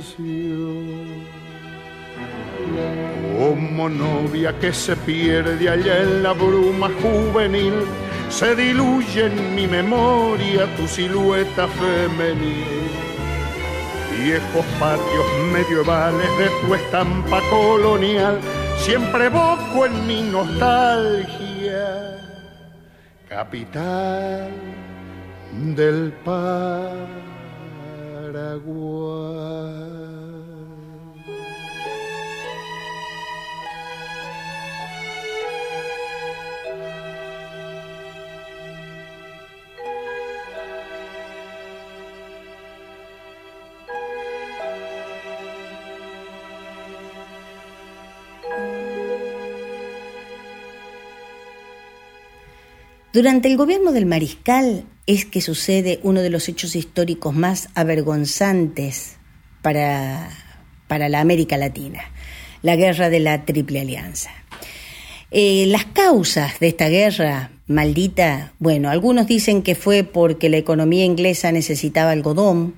como 3.43 3.89
novia 3.89 4.57
que 4.57 4.71
se 4.71 4.95
pierde 4.95 5.67
allá 5.69 6.01
en 6.03 6.23
la 6.23 6.31
bruma 6.31 6.89
juvenil, 7.01 7.73
se 8.29 8.55
diluye 8.55 9.25
en 9.25 9.55
mi 9.55 9.67
memoria 9.67 10.73
tu 10.77 10.87
silueta 10.87 11.67
femenil. 11.67 12.87
Viejos 14.17 14.65
patios 14.79 15.25
medievales 15.51 16.29
de 16.37 16.47
tu 16.61 16.73
estampa 16.73 17.41
colonial, 17.49 18.39
siempre 18.77 19.25
evoco 19.25 19.87
en 19.87 20.07
mi 20.07 20.21
nostalgia, 20.21 22.17
capital 23.27 24.51
del 25.75 26.13
Paraguay. 26.23 26.93
Durante 53.13 53.47
el 53.47 53.57
gobierno 53.57 53.91
del 53.91 54.07
mariscal 54.07 54.85
es 55.05 55.25
que 55.25 55.39
sucede 55.39 55.99
uno 56.01 56.21
de 56.21 56.31
los 56.31 56.49
hechos 56.49 56.75
históricos 56.75 57.35
más 57.35 57.69
avergonzantes 57.75 59.17
para, 59.61 60.31
para 60.87 61.09
la 61.09 61.19
América 61.19 61.55
Latina, 61.57 62.01
la 62.63 62.75
guerra 62.75 63.11
de 63.11 63.19
la 63.19 63.45
Triple 63.45 63.81
Alianza. 63.81 64.31
Eh, 65.29 65.65
las 65.67 65.85
causas 65.85 66.59
de 66.59 66.69
esta 66.69 66.89
guerra 66.89 67.51
maldita, 67.67 68.53
bueno, 68.57 68.89
algunos 68.89 69.27
dicen 69.27 69.61
que 69.61 69.75
fue 69.75 70.03
porque 70.03 70.49
la 70.49 70.57
economía 70.57 71.05
inglesa 71.05 71.51
necesitaba 71.51 72.09
algodón, 72.09 72.73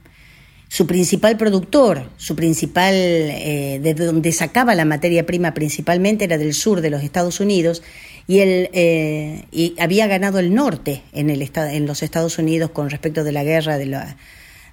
su 0.67 0.85
principal 0.85 1.37
productor, 1.37 2.09
su 2.17 2.35
principal, 2.35 2.93
eh, 2.93 3.79
de 3.81 3.93
donde 3.93 4.33
sacaba 4.33 4.75
la 4.75 4.83
materia 4.83 5.25
prima 5.25 5.53
principalmente 5.53 6.25
era 6.25 6.37
del 6.37 6.53
sur 6.53 6.81
de 6.81 6.89
los 6.89 7.03
Estados 7.03 7.39
Unidos, 7.39 7.83
y, 8.27 8.39
él, 8.39 8.69
eh, 8.73 9.45
y 9.51 9.75
había 9.79 10.07
ganado 10.07 10.39
el 10.39 10.53
norte 10.53 11.03
en, 11.13 11.29
el, 11.29 11.49
en 11.55 11.85
los 11.85 12.03
Estados 12.03 12.37
Unidos 12.37 12.71
con 12.71 12.89
respecto 12.89 13.23
de 13.23 13.31
la 13.31 13.43
guerra 13.43 13.77
de, 13.77 13.85
la, 13.85 14.17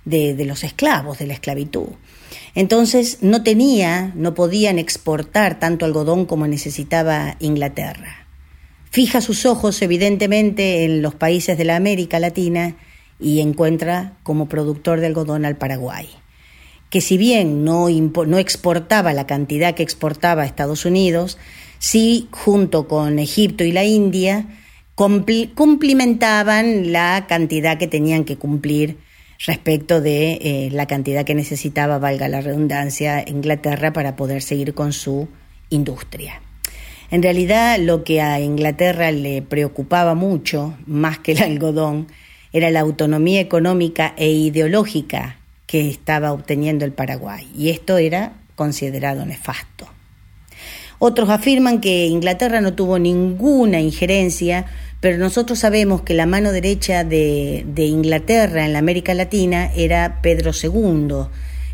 de, 0.05 0.45
los 0.45 0.65
esclavos, 0.65 1.19
de 1.19 1.27
la 1.27 1.35
esclavitud. 1.35 1.89
Entonces 2.55 3.19
no 3.21 3.43
tenía, 3.43 4.13
no 4.15 4.35
podían 4.35 4.79
exportar 4.79 5.59
tanto 5.59 5.85
algodón 5.85 6.27
como 6.27 6.47
necesitaba 6.47 7.37
Inglaterra. 7.41 8.27
Fija 8.91 9.21
sus 9.21 9.47
ojos 9.47 9.81
evidentemente 9.83 10.85
en 10.85 11.03
los 11.03 11.15
países 11.15 11.57
de 11.57 11.65
la 11.65 11.77
América 11.77 12.19
Latina 12.21 12.77
y 13.19 13.41
encuentra 13.41 14.15
como 14.23 14.49
productor 14.49 15.01
de 15.01 15.07
algodón 15.07 15.45
al 15.45 15.57
Paraguay, 15.57 16.09
que 16.91 17.01
si 17.01 17.17
bien 17.17 17.65
no, 17.65 17.89
no 17.89 18.39
exportaba 18.39 19.15
la 19.15 19.27
cantidad 19.27 19.75
que 19.75 19.83
exportaba 19.83 20.43
a 20.43 20.47
Estados 20.47 20.85
Unidos, 20.85 21.39
sí, 21.83 22.29
junto 22.31 22.87
con 22.87 23.19
Egipto 23.19 23.65
y 23.65 23.73
la 23.73 23.83
India, 23.83 24.47
cumplimentaban 24.95 26.93
la 26.93 27.27
cantidad 27.29 27.77
que 27.77 27.89
tenían 27.89 28.25
que 28.25 28.37
cumplir 28.37 28.99
respecto 29.45 30.01
de 30.01 30.35
eh, 30.35 30.69
la 30.71 30.87
cantidad 30.87 31.25
que 31.25 31.35
necesitaba, 31.35 31.99
valga 31.99 32.29
la 32.29 32.41
redundancia, 32.41 33.25
Inglaterra 33.27 33.93
para 33.93 34.15
poder 34.15 34.43
seguir 34.43 34.75
con 34.75 34.93
su 34.93 35.29
industria. 35.71 36.41
En 37.11 37.21
realidad 37.21 37.81
lo 37.81 38.05
que 38.05 38.21
a 38.21 38.39
Inglaterra 38.39 39.11
le 39.11 39.43
preocupaba 39.43 40.15
mucho, 40.15 40.77
más 40.87 41.19
que 41.19 41.33
el 41.33 41.43
algodón, 41.43 42.07
era 42.53 42.71
la 42.71 42.79
autonomía 42.79 43.41
económica 43.41 44.15
e 44.17 44.31
ideológica 44.31 45.39
que 45.67 45.89
estaba 45.89 46.33
obteniendo 46.33 46.85
el 46.85 46.93
Paraguay, 46.93 47.51
y 47.57 47.71
esto 47.71 47.99
era 47.99 48.35
considerado 48.55 49.27
nefasto. 49.27 49.92
Otros 51.05 51.31
afirman 51.31 51.81
que 51.81 52.07
Inglaterra 52.07 52.61
no 52.61 52.75
tuvo 52.75 52.97
ninguna 52.97 53.81
injerencia, 53.81 54.67
pero 55.01 55.19
nosotros 55.19 55.59
sabemos 55.59 56.03
que 56.03 56.15
la 56.15 56.27
mano 56.27 56.53
derecha 56.53 57.03
de, 57.03 57.65
Inglaterra 57.77 58.65
en 58.65 58.73
la 58.73 58.79
América 58.79 59.13
Latina 59.13 59.69
era 59.75 60.21
Pedro 60.23 60.53
II, 60.53 61.27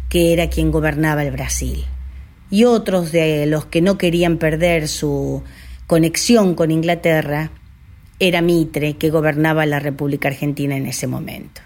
que 0.09 0.33
era 0.33 0.49
quien 0.49 0.71
gobernaba 0.71 1.25
el 1.25 1.33
Brasil. 1.33 1.85
Y 2.51 2.65
otros 2.65 3.13
de 3.13 3.45
los 3.45 3.67
que 3.67 3.83
no 3.83 3.99
querían 3.99 4.39
perder 4.39 4.89
su 4.89 5.43
conexión 5.87 6.55
con 6.55 6.71
Inglaterra 6.71 7.51
era 8.19 8.41
Mitre, 8.41 8.95
que 8.97 9.11
gobernaba 9.11 9.67
la 9.67 9.79
República 9.79 10.29
Argentina 10.29 10.75
en 10.75 10.87
ese 10.87 11.07
momento. 11.07 11.61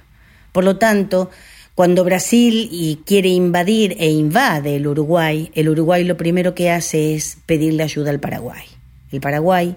Por 0.50 0.64
lo 0.64 0.78
tanto, 0.78 1.30
cuando 1.74 2.04
Brasil 2.04 3.02
quiere 3.06 3.30
invadir 3.30 3.96
e 3.98 4.10
invade 4.10 4.76
el 4.76 4.86
Uruguay, 4.86 5.50
el 5.54 5.70
Uruguay 5.70 6.04
lo 6.04 6.16
primero 6.16 6.54
que 6.54 6.70
hace 6.70 7.14
es 7.14 7.38
pedirle 7.46 7.82
ayuda 7.82 8.10
al 8.10 8.20
Paraguay. 8.20 8.64
El 9.10 9.20
Paraguay, 9.20 9.76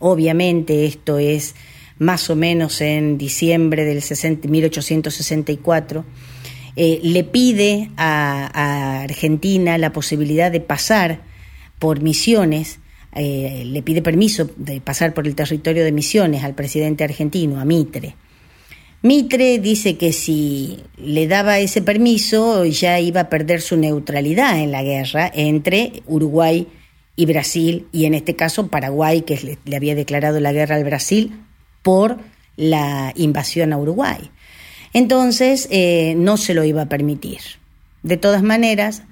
obviamente 0.00 0.86
esto 0.86 1.18
es 1.18 1.54
más 1.98 2.28
o 2.30 2.36
menos 2.36 2.80
en 2.80 3.16
diciembre 3.16 3.84
del 3.84 4.02
1864, 4.48 6.04
eh, 6.76 7.00
le 7.02 7.22
pide 7.22 7.90
a, 7.96 9.02
Argentina 9.02 9.78
la 9.78 9.92
posibilidad 9.92 10.50
de 10.50 10.60
pasar 10.60 11.20
por 11.78 12.02
Misiones, 12.02 12.80
eh, 13.14 13.62
le 13.64 13.82
pide 13.82 14.02
permiso 14.02 14.50
de 14.56 14.80
pasar 14.80 15.14
por 15.14 15.26
el 15.28 15.36
territorio 15.36 15.84
de 15.84 15.92
Misiones 15.92 16.42
al 16.42 16.54
presidente 16.54 17.04
argentino, 17.04 17.60
a 17.60 17.64
Mitre. 17.64 18.16
Mitre 19.04 19.58
dice 19.58 19.98
que 19.98 20.14
si 20.14 20.78
le 20.96 21.28
daba 21.28 21.58
ese 21.58 21.82
permiso 21.82 22.64
ya 22.64 23.00
iba 23.00 23.20
a 23.20 23.28
perder 23.28 23.60
su 23.60 23.76
neutralidad 23.76 24.58
en 24.58 24.72
la 24.72 24.82
guerra 24.82 25.30
entre 25.34 26.02
Uruguay 26.06 26.68
y 27.14 27.26
Brasil, 27.26 27.86
y 27.92 28.06
en 28.06 28.14
este 28.14 28.34
caso 28.34 28.68
Paraguay, 28.68 29.20
que 29.20 29.58
le, 29.66 29.76
había 29.76 29.94
declarado 29.94 30.40
la 30.40 30.54
guerra 30.54 30.76
al 30.76 30.84
Brasil 30.84 31.38
por 31.82 32.16
la 32.56 33.12
invasión 33.14 33.74
a 33.74 33.76
Uruguay. 33.76 34.30
Entonces 34.94 35.68
eh, 35.70 36.14
no 36.16 36.38
se 36.38 36.54
lo 36.54 36.64
iba 36.64 36.80
a 36.80 36.88
permitir. 36.88 37.40
De 38.02 38.16
todas 38.16 38.42
maneras, 38.42 39.02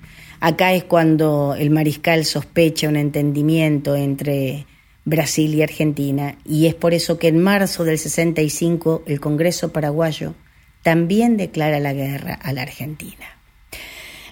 acá 0.40 0.72
es 0.72 0.84
cuando 0.84 1.54
el 1.54 1.68
mariscal 1.68 2.24
sospecha 2.24 2.88
un 2.88 2.96
entendimiento 2.96 3.94
entre 3.94 4.64
Brasil 5.04 5.54
y 5.54 5.62
Argentina, 5.62 6.36
y 6.44 6.66
es 6.66 6.74
por 6.74 6.94
eso 6.94 7.18
que 7.18 7.28
en 7.28 7.42
marzo 7.42 7.84
del 7.84 7.98
65 7.98 9.02
el 9.06 9.20
Congreso 9.20 9.72
paraguayo 9.72 10.34
también 10.82 11.36
declara 11.36 11.80
la 11.80 11.92
guerra 11.92 12.34
a 12.34 12.52
la 12.52 12.62
Argentina. 12.62 13.26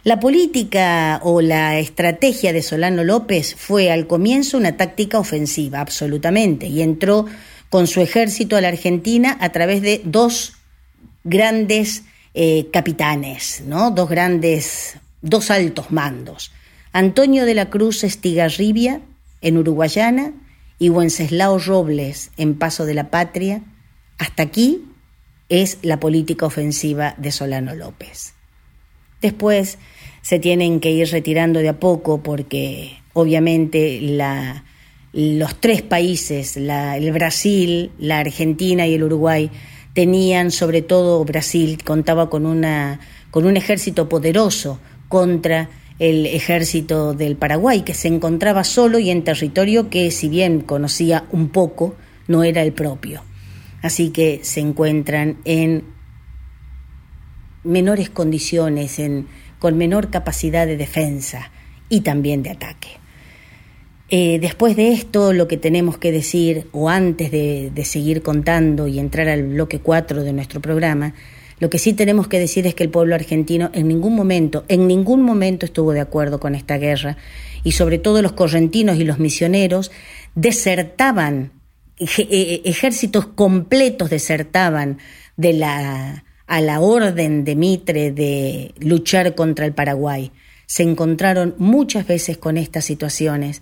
La 0.02 0.18
política 0.18 1.20
o 1.22 1.42
la 1.42 1.78
estrategia 1.78 2.52
de 2.52 2.62
Solano 2.62 3.04
López 3.04 3.54
fue 3.54 3.90
al 3.90 4.06
comienzo 4.06 4.56
una 4.56 4.76
táctica 4.76 5.18
ofensiva, 5.18 5.80
absolutamente, 5.80 6.66
y 6.68 6.80
entró 6.80 7.26
con 7.68 7.86
su 7.86 8.00
ejército 8.00 8.56
a 8.56 8.60
la 8.60 8.68
Argentina 8.68 9.36
a 9.40 9.50
través 9.50 9.82
de 9.82 10.00
dos 10.04 10.54
grandes 11.22 12.04
eh, 12.32 12.68
capitanes, 12.72 13.62
¿no? 13.66 13.90
dos 13.90 14.08
grandes, 14.08 14.96
dos 15.20 15.50
altos 15.50 15.90
mandos. 15.90 16.50
Antonio 16.92 17.44
de 17.44 17.54
la 17.54 17.68
Cruz 17.68 18.02
Estigarribia 18.02 19.02
en 19.42 19.58
Uruguayana 19.58 20.32
y 20.80 20.88
Wenceslao 20.88 21.58
Robles 21.58 22.32
en 22.38 22.56
Paso 22.56 22.86
de 22.86 22.94
la 22.94 23.10
Patria, 23.10 23.62
hasta 24.18 24.42
aquí 24.42 24.86
es 25.50 25.78
la 25.82 26.00
política 26.00 26.46
ofensiva 26.46 27.14
de 27.18 27.30
Solano 27.30 27.74
López. 27.74 28.32
Después 29.20 29.78
se 30.22 30.38
tienen 30.38 30.80
que 30.80 30.90
ir 30.90 31.08
retirando 31.10 31.60
de 31.60 31.68
a 31.68 31.78
poco 31.78 32.22
porque 32.22 32.96
obviamente 33.12 34.00
los 35.12 35.60
tres 35.60 35.82
países, 35.82 36.56
el 36.56 37.12
Brasil, 37.12 37.92
la 37.98 38.20
Argentina 38.20 38.86
y 38.86 38.94
el 38.94 39.04
Uruguay, 39.04 39.50
tenían, 39.92 40.50
sobre 40.50 40.80
todo 40.80 41.22
Brasil, 41.26 41.78
contaba 41.84 42.30
con, 42.30 42.46
una, 42.46 43.00
con 43.30 43.44
un 43.44 43.58
ejército 43.58 44.08
poderoso 44.08 44.80
contra 45.08 45.68
el 46.00 46.26
ejército 46.26 47.14
del 47.14 47.36
Paraguay, 47.36 47.82
que 47.82 47.94
se 47.94 48.08
encontraba 48.08 48.64
solo 48.64 48.98
y 48.98 49.10
en 49.10 49.22
territorio 49.22 49.90
que, 49.90 50.10
si 50.10 50.28
bien 50.28 50.62
conocía 50.62 51.26
un 51.30 51.50
poco, 51.50 51.94
no 52.26 52.42
era 52.42 52.62
el 52.62 52.72
propio. 52.72 53.22
Así 53.82 54.10
que 54.10 54.40
se 54.42 54.60
encuentran 54.60 55.36
en 55.44 55.84
menores 57.62 58.10
condiciones, 58.10 58.98
en, 58.98 59.26
con 59.58 59.76
menor 59.76 60.10
capacidad 60.10 60.66
de 60.66 60.78
defensa 60.78 61.52
y 61.90 62.00
también 62.00 62.42
de 62.42 62.50
ataque. 62.50 62.88
Eh, 64.08 64.38
después 64.40 64.76
de 64.76 64.92
esto, 64.92 65.32
lo 65.32 65.46
que 65.46 65.56
tenemos 65.56 65.98
que 65.98 66.10
decir, 66.10 66.66
o 66.72 66.88
antes 66.88 67.30
de, 67.30 67.70
seguir 67.84 68.22
contando 68.22 68.88
y 68.88 68.98
entrar 68.98 69.28
al 69.28 69.44
bloque 69.44 69.78
4 69.78 70.24
de 70.24 70.32
nuestro 70.32 70.60
programa, 70.60 71.14
lo 71.60 71.68
que 71.68 71.78
sí 71.78 71.92
tenemos 71.92 72.26
que 72.26 72.38
decir 72.38 72.66
es 72.66 72.74
que 72.74 72.82
el 72.82 72.90
pueblo 72.90 73.14
argentino 73.14 73.70
en 73.74 73.86
ningún 73.86 74.16
momento, 74.16 74.64
en 74.68 74.88
ningún 74.88 75.22
momento 75.22 75.66
estuvo 75.66 75.92
de 75.92 76.00
acuerdo 76.00 76.40
con 76.40 76.54
esta 76.54 76.78
guerra 76.78 77.18
y 77.62 77.72
sobre 77.72 77.98
todo 77.98 78.22
los 78.22 78.32
correntinos 78.32 78.96
y 78.96 79.04
los 79.04 79.18
misioneros 79.18 79.90
desertaban, 80.34 81.52
eh, 81.98 82.62
ejércitos 82.64 83.26
completos 83.26 84.08
desertaban 84.08 84.98
de 85.36 85.52
la, 85.52 86.24
a 86.46 86.60
la 86.62 86.80
orden 86.80 87.44
de 87.44 87.54
Mitre 87.56 88.10
de 88.10 88.74
luchar 88.80 89.34
contra 89.34 89.66
el 89.66 89.74
Paraguay. 89.74 90.32
Se 90.64 90.82
encontraron 90.82 91.54
muchas 91.58 92.06
veces 92.06 92.38
con 92.38 92.56
estas 92.56 92.86
situaciones 92.86 93.60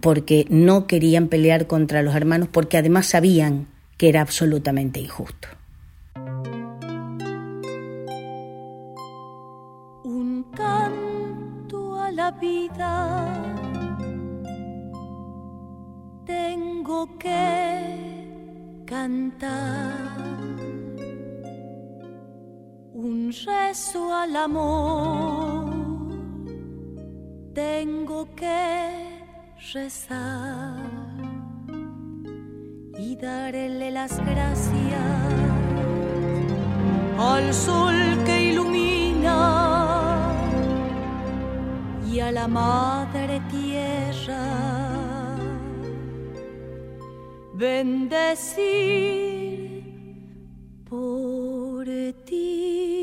porque 0.00 0.46
no 0.48 0.86
querían 0.86 1.26
pelear 1.26 1.66
contra 1.66 2.02
los 2.02 2.14
hermanos, 2.14 2.48
porque 2.52 2.76
además 2.76 3.06
sabían 3.06 3.66
que 3.96 4.08
era 4.08 4.20
absolutamente 4.20 5.00
injusto. 5.00 5.48
Vida 12.40 13.26
tengo 16.24 17.18
que 17.18 18.84
cantar. 18.86 19.92
Un 22.92 23.32
rezo 23.46 24.14
al 24.14 24.36
amor 24.36 25.72
tengo 27.54 28.26
que 28.34 29.24
rezar 29.72 30.76
y 32.98 33.16
darle 33.16 33.90
las 33.90 34.18
gracias 34.24 35.02
al 37.18 37.52
sol 37.52 37.94
que 38.24 38.52
ilumina 38.52 39.71
y 42.12 42.20
a 42.20 42.30
la 42.30 42.46
madre 42.46 43.40
tierra. 43.50 44.44
Bendecir 47.54 48.62
por 50.88 51.86
ti. 52.26 53.01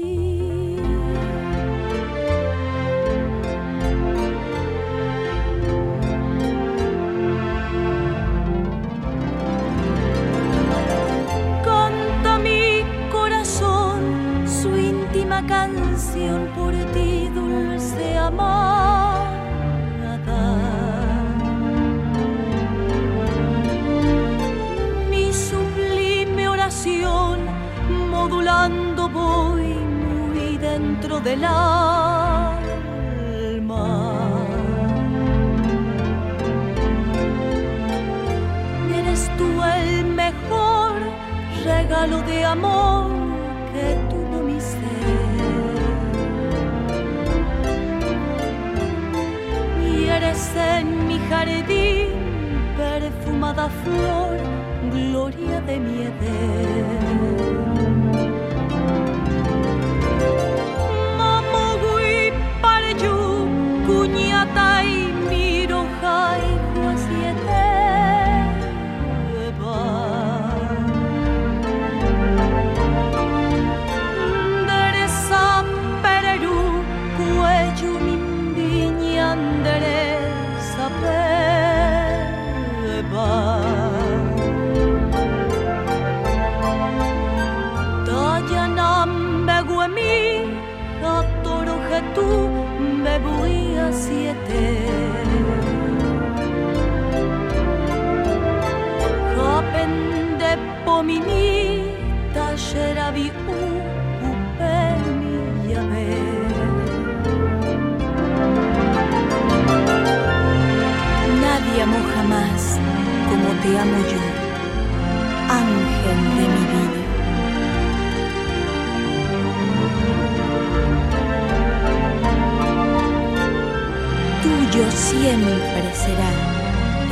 Siempre 125.30 125.94
será 125.94 126.32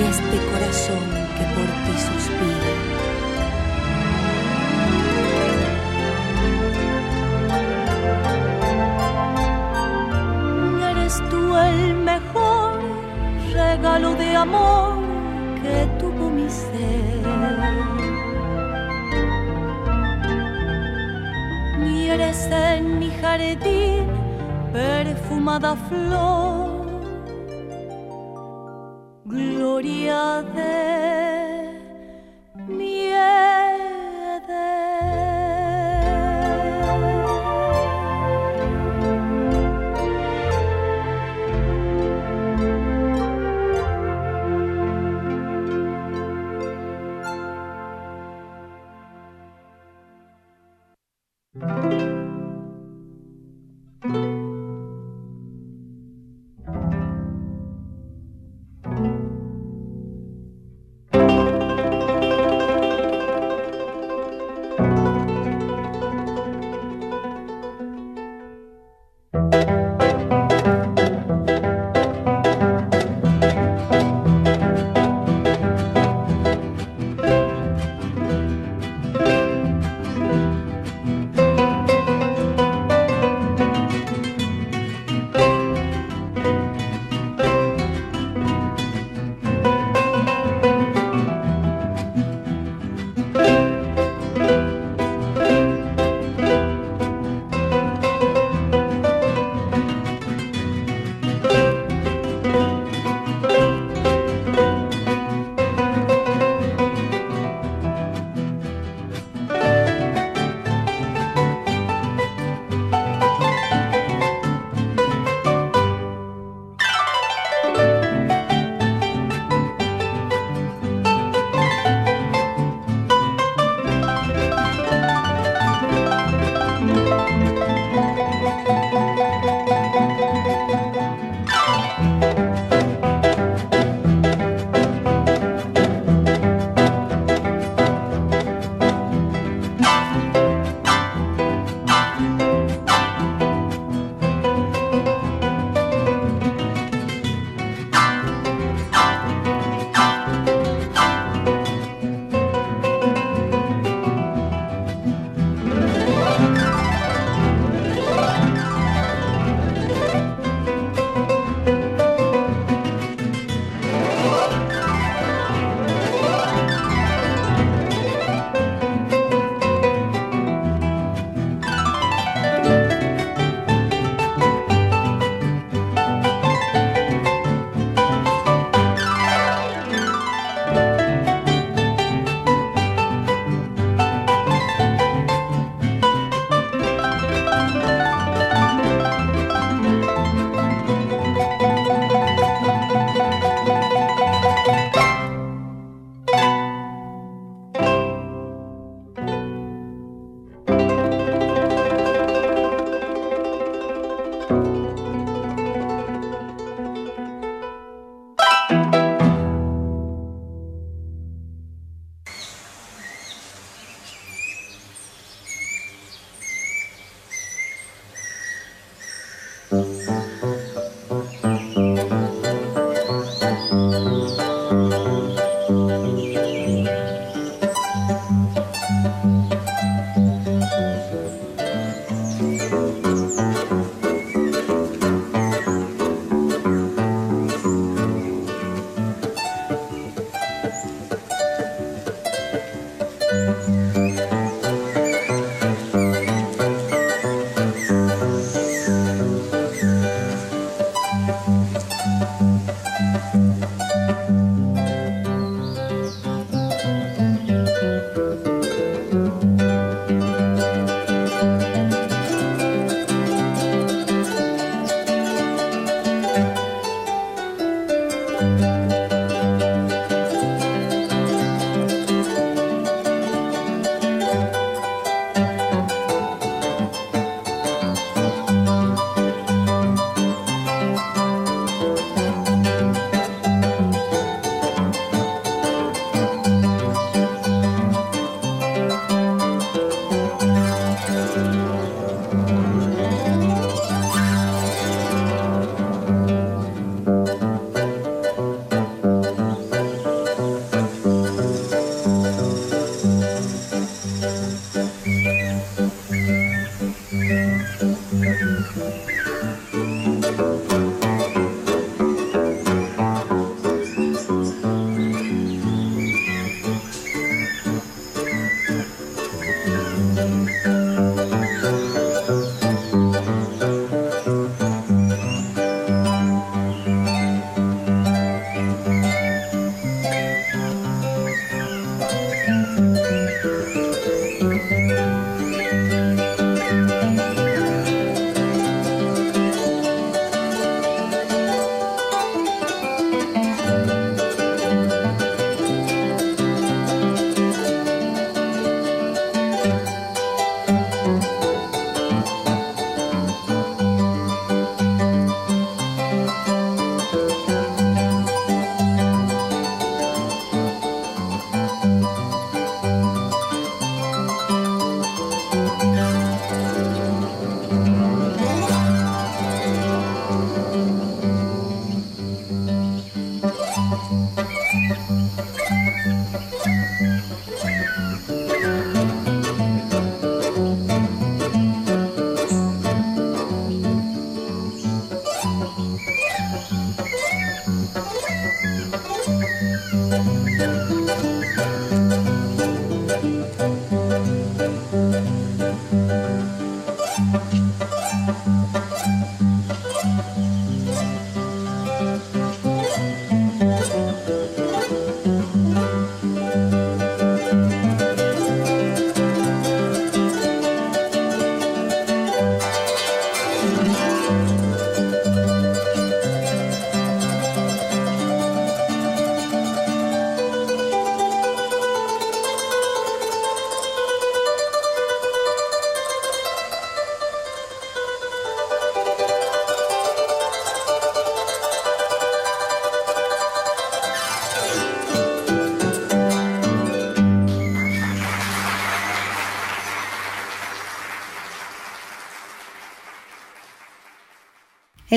este 0.10 0.38
corazón 0.50 1.04
que 1.36 1.44
por 1.54 1.68
ti 1.84 1.94
suspira. 2.08 2.74
Eres 10.92 11.16
tú 11.30 11.42
el 11.58 11.96
mejor 12.12 12.80
regalo 13.54 14.10
de 14.16 14.36
amor 14.36 14.98
que 15.62 15.76
tuvo 16.00 16.32
mi 16.32 16.50
ser. 16.50 17.22
Y 21.88 22.10
eres 22.10 22.50
en 22.52 22.98
mi 22.98 23.12
jardín 23.22 24.08
perfumada 24.74 25.76
flor, 25.76 26.67
gloria 30.44 30.87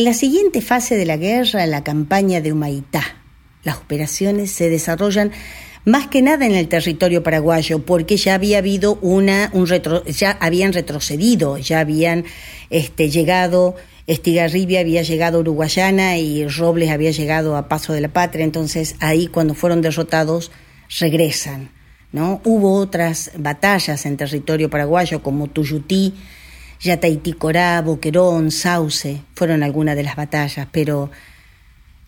En 0.01 0.05
la 0.07 0.15
siguiente 0.15 0.63
fase 0.63 0.97
de 0.97 1.05
la 1.05 1.19
guerra, 1.19 1.67
la 1.67 1.85
campaña 1.85 2.41
de 2.41 2.55
Humaitá, 2.55 3.03
las 3.65 3.77
operaciones 3.77 4.51
se 4.51 4.71
desarrollan 4.71 5.31
más 5.85 6.07
que 6.07 6.23
nada 6.23 6.47
en 6.47 6.55
el 6.55 6.69
territorio 6.69 7.23
paraguayo, 7.23 7.85
porque 7.85 8.17
ya 8.17 8.33
había 8.33 8.57
habido 8.57 8.95
una, 9.03 9.51
un 9.53 9.67
retro, 9.67 10.03
ya 10.07 10.31
habían 10.41 10.73
retrocedido, 10.73 11.59
ya 11.59 11.81
habían 11.81 12.25
este, 12.71 13.11
llegado, 13.11 13.77
Estigarribia 14.07 14.81
había 14.81 15.03
llegado 15.03 15.37
a 15.37 15.41
Uruguayana 15.43 16.17
y 16.17 16.49
Robles 16.49 16.91
había 16.91 17.11
llegado 17.11 17.55
a 17.55 17.69
Paso 17.69 17.93
de 17.93 18.01
la 18.01 18.09
Patria, 18.09 18.47
entonces 18.47 18.97
ahí 19.01 19.27
cuando 19.27 19.53
fueron 19.53 19.83
derrotados 19.83 20.51
regresan. 20.99 21.73
¿no? 22.11 22.41
Hubo 22.45 22.77
otras 22.77 23.33
batallas 23.37 24.07
en 24.07 24.17
territorio 24.17 24.71
paraguayo 24.71 25.23
como 25.23 25.49
Tuyutí, 25.49 26.15
Yataiticorá, 26.83 27.81
Boquerón, 27.83 28.51
Sauce, 28.51 29.23
fueron 29.35 29.63
algunas 29.63 29.97
de 29.97 30.03
las 30.03 30.17
batallas, 30.17 30.67
pero 30.73 31.11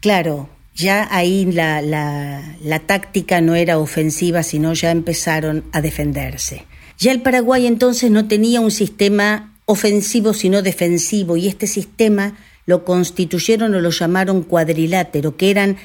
claro, 0.00 0.48
ya 0.74 1.08
ahí 1.10 1.44
la, 1.44 1.82
la, 1.82 2.56
la, 2.62 2.78
táctica 2.80 3.40
no 3.40 3.54
era 3.54 3.78
ofensiva, 3.78 4.42
sino 4.42 4.72
ya 4.72 4.90
empezaron 4.90 5.64
a 5.72 5.82
defenderse. 5.82 6.64
Ya 6.98 7.12
el 7.12 7.20
Paraguay 7.20 7.66
entonces 7.66 8.10
no 8.10 8.26
tenía 8.26 8.60
un 8.60 8.70
sistema 8.70 9.52
ofensivo, 9.66 10.32
sino 10.32 10.62
defensivo, 10.62 11.36
y 11.36 11.48
este 11.48 11.66
sistema 11.66 12.36
lo 12.64 12.84
constituyeron 12.84 13.74
o 13.74 13.80
lo 13.80 13.90
llamaron 13.90 14.42
cuadrilátero, 14.42 15.36
que 15.36 15.50
eran 15.50 15.76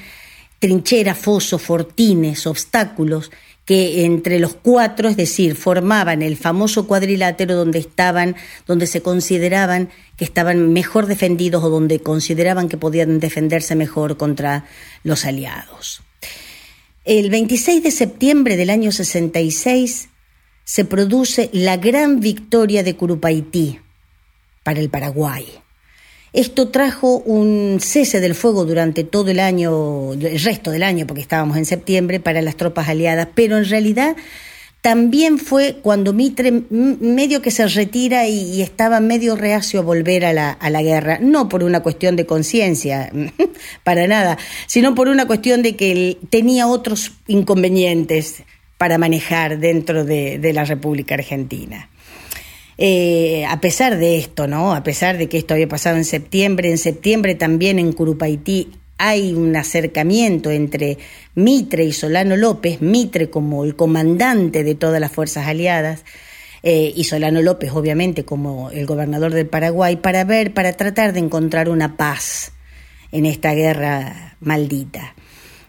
trincheras, 0.58 1.18
fosos, 1.18 1.60
fortines, 1.60 2.46
obstáculos, 2.46 3.30
que 3.68 4.06
entre 4.06 4.38
los 4.38 4.54
cuatro, 4.54 5.10
es 5.10 5.18
decir, 5.18 5.54
formaban 5.54 6.22
el 6.22 6.38
famoso 6.38 6.86
cuadrilátero 6.86 7.54
donde 7.54 7.78
estaban, 7.78 8.34
donde 8.66 8.86
se 8.86 9.02
consideraban 9.02 9.90
que 10.16 10.24
estaban 10.24 10.72
mejor 10.72 11.04
defendidos 11.04 11.62
o 11.62 11.68
donde 11.68 12.00
consideraban 12.00 12.70
que 12.70 12.78
podían 12.78 13.20
defenderse 13.20 13.74
mejor 13.74 14.16
contra 14.16 14.64
los 15.04 15.26
aliados. 15.26 16.00
El 17.04 17.28
26 17.28 17.82
de 17.82 17.90
septiembre 17.90 18.56
del 18.56 18.70
año 18.70 18.90
66 18.90 20.08
se 20.64 20.84
produce 20.86 21.50
la 21.52 21.76
gran 21.76 22.20
victoria 22.20 22.82
de 22.82 22.96
Curupaití 22.96 23.80
para 24.62 24.80
el 24.80 24.88
Paraguay. 24.88 25.44
Esto 26.32 26.68
trajo 26.68 27.18
un 27.18 27.78
cese 27.80 28.20
del 28.20 28.34
fuego 28.34 28.64
durante 28.64 29.02
todo 29.04 29.30
el 29.30 29.40
año, 29.40 30.12
el 30.12 30.40
resto 30.40 30.70
del 30.70 30.82
año, 30.82 31.06
porque 31.06 31.22
estábamos 31.22 31.56
en 31.56 31.64
septiembre, 31.64 32.20
para 32.20 32.42
las 32.42 32.56
tropas 32.56 32.88
aliadas, 32.88 33.28
pero 33.34 33.56
en 33.56 33.64
realidad 33.64 34.16
también 34.80 35.38
fue 35.38 35.78
cuando 35.82 36.12
Mitre 36.12 36.52
medio 36.70 37.42
que 37.42 37.50
se 37.50 37.66
retira 37.66 38.26
y, 38.28 38.62
estaba 38.62 39.00
medio 39.00 39.36
reacio 39.36 39.80
a 39.80 39.82
volver 39.82 40.24
a 40.24 40.32
la, 40.32 40.82
guerra, 40.82 41.18
no 41.20 41.48
por 41.48 41.64
una 41.64 41.82
cuestión 41.82 42.14
de 42.14 42.26
conciencia, 42.26 43.10
para 43.84 44.06
nada, 44.06 44.38
sino 44.66 44.94
por 44.94 45.08
una 45.08 45.26
cuestión 45.26 45.62
de 45.62 45.76
que 45.76 45.92
él 45.92 46.18
tenía 46.30 46.68
otros 46.68 47.12
inconvenientes 47.26 48.44
para 48.76 48.98
manejar 48.98 49.58
dentro 49.58 50.04
de, 50.04 50.38
de 50.38 50.52
la 50.52 50.64
República 50.64 51.16
Argentina. 51.16 51.88
Eh, 52.80 53.44
a 53.46 53.60
pesar 53.60 53.98
de 53.98 54.18
esto, 54.18 54.46
¿no? 54.46 54.72
A 54.72 54.84
pesar 54.84 55.18
de 55.18 55.28
que 55.28 55.36
esto 55.36 55.54
había 55.54 55.68
pasado 55.68 55.96
en 55.96 56.04
septiembre, 56.04 56.70
en 56.70 56.78
septiembre 56.78 57.34
también 57.34 57.80
en 57.80 57.92
Curupaití 57.92 58.70
hay 58.98 59.32
un 59.32 59.54
acercamiento 59.56 60.50
entre 60.50 60.98
Mitre 61.34 61.84
y 61.84 61.92
Solano 61.92 62.36
López, 62.36 62.80
Mitre 62.80 63.30
como 63.30 63.64
el 63.64 63.76
comandante 63.76 64.64
de 64.64 64.74
todas 64.74 65.00
las 65.00 65.12
fuerzas 65.12 65.46
aliadas, 65.46 66.04
eh, 66.64 66.92
y 66.94 67.04
Solano 67.04 67.40
López, 67.40 67.70
obviamente, 67.72 68.24
como 68.24 68.70
el 68.70 68.86
gobernador 68.86 69.32
del 69.32 69.46
Paraguay, 69.46 69.96
para 69.96 70.24
ver, 70.24 70.52
para 70.52 70.72
tratar 70.72 71.12
de 71.12 71.20
encontrar 71.20 71.68
una 71.68 71.96
paz 71.96 72.52
en 73.12 73.26
esta 73.26 73.54
guerra 73.54 74.36
maldita. 74.40 75.14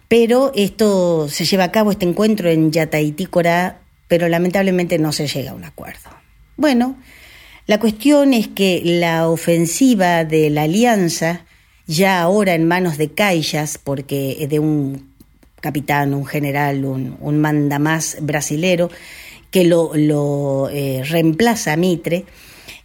Pero 0.08 0.52
esto 0.56 1.30
se 1.30 1.46
lleva 1.46 1.66
a 1.66 1.72
cabo, 1.72 1.92
este 1.92 2.06
encuentro 2.06 2.50
en 2.50 2.72
Yataitícora, 2.72 3.82
pero 4.08 4.28
lamentablemente 4.28 4.98
no 4.98 5.12
se 5.12 5.28
llega 5.28 5.52
a 5.52 5.54
un 5.54 5.64
acuerdo. 5.64 6.19
Bueno, 6.60 6.98
la 7.68 7.80
cuestión 7.80 8.34
es 8.34 8.50
que 8.50 8.82
la 8.84 9.30
ofensiva 9.30 10.26
de 10.26 10.50
la 10.50 10.64
alianza, 10.64 11.46
ya 11.88 12.22
ahora 12.22 12.54
en 12.54 12.68
manos 12.68 12.98
de 12.98 13.14
Caillas, 13.14 13.80
porque 13.82 14.46
de 14.46 14.60
un 14.60 15.14
capitán, 15.62 16.14
un 16.14 16.26
general, 16.26 16.84
un, 16.84 17.16
un 17.22 17.40
mandamás 17.40 18.18
brasilero, 18.20 18.90
que 19.52 19.64
lo, 19.64 20.68
eh, 20.70 21.02
reemplaza 21.08 21.72
a 21.72 21.78
Mitre, 21.78 22.26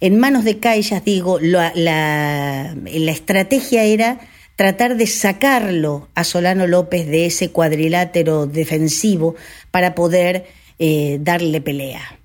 en 0.00 0.20
manos 0.20 0.44
de 0.44 0.60
Caillas, 0.60 1.04
digo, 1.04 1.40
la, 1.40 1.72
la, 1.74 2.76
la 2.76 3.10
estrategia 3.10 3.82
era 3.82 4.20
tratar 4.54 4.96
de 4.96 5.08
sacarlo 5.08 6.06
a 6.14 6.22
Solano 6.22 6.68
López 6.68 7.08
de 7.08 7.26
ese 7.26 7.50
cuadrilátero 7.50 8.46
defensivo 8.46 9.34
para 9.72 9.96
poder 9.96 10.46
eh, 10.78 11.18
darle 11.20 11.60
pelea 11.60 12.20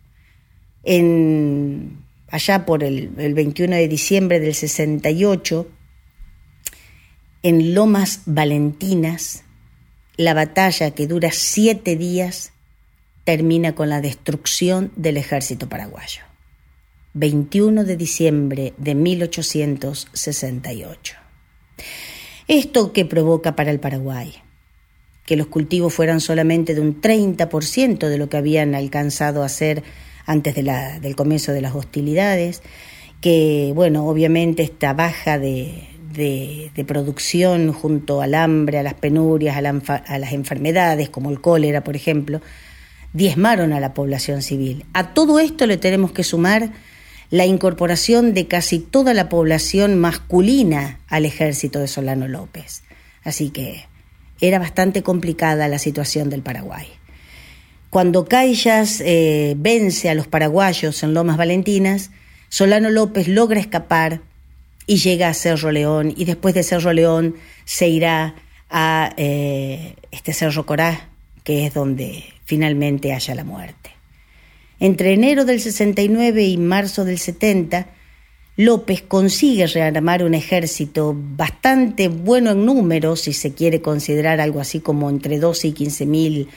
en, 0.83 2.03
allá 2.29 2.65
por 2.65 2.83
el, 2.83 3.11
el 3.17 3.33
21 3.33 3.75
de 3.75 3.87
diciembre 3.87 4.39
del 4.39 4.53
68, 4.53 5.67
en 7.43 7.73
Lomas 7.73 8.21
Valentinas, 8.25 9.43
la 10.17 10.33
batalla 10.33 10.91
que 10.91 11.07
dura 11.07 11.29
siete 11.31 11.95
días 11.95 12.51
termina 13.23 13.73
con 13.75 13.87
la 13.89 14.01
destrucción 14.01 14.91
del 14.95 15.17
ejército 15.17 15.69
paraguayo. 15.69 16.23
21 17.13 17.85
de 17.85 17.97
diciembre 17.97 18.73
de 18.77 18.95
1868. 18.95 21.15
¿Esto 22.47 22.93
que 22.93 23.05
provoca 23.05 23.55
para 23.55 23.69
el 23.71 23.79
Paraguay? 23.79 24.35
Que 25.25 25.35
los 25.35 25.47
cultivos 25.47 25.93
fueran 25.93 26.21
solamente 26.21 26.75
de 26.75 26.81
un 26.81 27.01
30% 27.01 28.07
de 28.07 28.17
lo 28.17 28.29
que 28.29 28.37
habían 28.37 28.75
alcanzado 28.75 29.43
a 29.43 29.47
hacer 29.47 29.83
antes 30.29 30.53
de 30.53 30.61
la, 30.61 30.99
del 30.99 31.15
comienzo 31.15 31.53
de 31.53 31.61
las 31.61 31.73
hostilidades, 31.73 32.61
que, 33.19 33.71
bueno, 33.73 34.07
obviamente 34.07 34.61
esta 34.61 34.93
baja 34.93 35.39
de, 35.39 35.87
de, 36.13 36.85
producción 36.85 37.73
junto 37.73 38.21
al 38.21 38.35
hambre, 38.35 38.77
a 38.77 38.83
las 38.83 38.93
penurias, 38.93 39.57
a, 39.57 39.95
a 39.95 40.19
las 40.19 40.33
enfermedades, 40.33 41.09
como 41.09 41.31
el 41.31 41.41
cólera, 41.41 41.83
por 41.83 41.95
ejemplo, 41.95 42.41
diezmaron 43.11 43.73
a 43.73 43.79
la 43.79 43.95
población 43.95 44.43
civil. 44.43 44.85
A 44.93 45.15
todo 45.15 45.39
esto 45.39 45.65
le 45.65 45.77
tenemos 45.77 46.11
que 46.11 46.23
sumar 46.23 46.73
la 47.31 47.47
incorporación 47.47 48.35
de 48.35 48.47
casi 48.47 48.77
toda 48.77 49.15
la 49.15 49.29
población 49.29 49.97
masculina 49.97 50.99
al 51.07 51.25
ejército 51.25 51.79
de 51.79 51.87
Solano 51.87 52.27
López. 52.27 52.83
Así 53.23 53.49
que 53.49 53.87
era 54.39 54.59
bastante 54.59 55.01
complicada 55.01 55.67
la 55.67 55.79
situación 55.79 56.29
del 56.29 56.43
Paraguay. 56.43 56.98
Cuando 57.89 58.25
Caillas 58.25 59.01
eh, 59.03 59.55
vence 59.57 60.09
a 60.09 60.13
los 60.13 60.27
paraguayos 60.27 61.01
en 61.01 61.15
Lomas 61.15 61.37
Valentinas, 61.37 62.11
Solano 62.47 62.91
López 62.91 63.27
logra 63.27 63.59
escapar 63.59 64.21
y 64.85 64.97
llega 64.97 65.29
a 65.29 65.33
Cerro 65.33 65.71
León 65.71 66.13
y 66.15 66.25
después 66.25 66.53
de 66.53 66.63
Cerro 66.63 66.93
León 66.93 67.35
se 67.65 67.87
irá 67.87 68.35
a 68.69 69.13
eh, 69.17 69.95
este 70.11 70.33
Cerro 70.33 70.67
Corá, 70.67 71.09
que 71.43 71.65
es 71.65 71.73
donde 71.73 72.23
finalmente 72.45 73.13
haya 73.13 73.33
la 73.33 73.43
muerte. 73.43 73.91
Entre 74.79 75.13
enero 75.13 75.43
del 75.45 75.59
69 75.59 76.43
y 76.43 76.57
marzo 76.57 77.05
del 77.05 77.17
70, 77.17 77.87
López 78.55 79.01
consigue 79.01 79.65
rearmar 79.65 80.23
un 80.23 80.35
ejército 80.35 81.15
bastante 81.17 82.07
bueno 82.07 82.51
en 82.51 82.65
número, 82.65 83.15
si 83.15 83.33
se 83.33 83.53
quiere 83.53 83.81
considerar 83.81 84.39
algo 84.39 84.59
así 84.59 84.79
como 84.79 85.09
entre 85.09 85.39
12 85.39 85.69
y 85.69 85.71
15 85.71 86.05
mil 86.05 86.49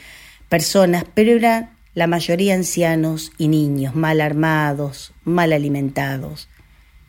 personas, 0.53 1.03
pero 1.15 1.31
eran 1.31 1.71
la 1.95 2.05
mayoría 2.05 2.53
ancianos 2.53 3.31
y 3.39 3.47
niños, 3.47 3.95
mal 3.95 4.21
armados, 4.21 5.11
mal 5.23 5.51
alimentados, 5.51 6.47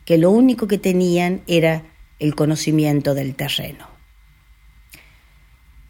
que 0.03 0.17
lo 0.17 0.31
único 0.31 0.67
que 0.67 0.79
tenían 0.79 1.41
era 1.45 1.83
el 2.17 2.33
conocimiento 2.33 3.13
del 3.13 3.35
terreno. 3.35 3.87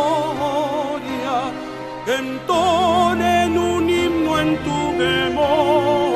entonen 2.07 3.57
un 3.57 3.89
himno 3.89 4.39
en 4.39 4.57
tu 4.63 4.91
memoria 4.93 6.15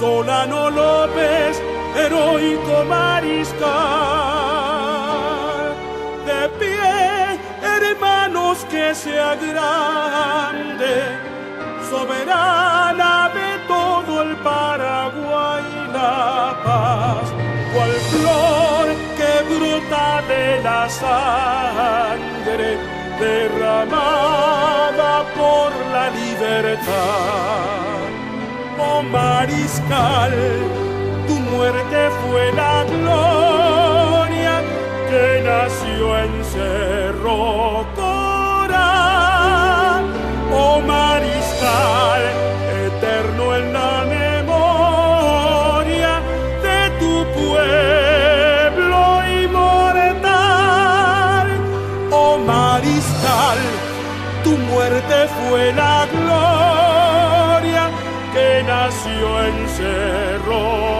Solano 0.00 0.70
López, 0.70 1.60
heroico 1.94 2.84
mariscal. 2.88 3.60
De 6.24 6.48
pie, 6.58 7.38
hermanos, 7.62 8.64
que 8.70 8.94
sea 8.94 9.34
grande, 9.34 10.94
soberana 11.90 13.30
de 13.34 13.58
todo 13.68 14.22
el 14.22 14.36
Paraguay 14.36 15.64
la 15.92 16.56
paz, 16.64 17.26
brota 19.50 20.22
de 20.28 20.62
la 20.62 20.88
sangre 20.88 22.68
derramada 23.18 25.12
por 25.38 25.68
la 25.94 26.06
libertad. 26.10 27.70
Oh 28.78 29.02
mariscal, 29.02 30.34
tu 31.26 31.34
muerte 31.34 32.00
fue 32.20 32.52
la 32.52 32.84
gloria 32.84 34.54
que 35.10 35.26
nació 35.44 36.18
en 36.18 36.32
Cerro 36.44 37.86
tu 55.00 55.06
muerte 55.06 55.28
fue 55.48 55.72
la 55.72 56.06
gloria 56.06 57.90
nació 58.64 59.44
en 59.46 59.68
Cerro 59.68 60.99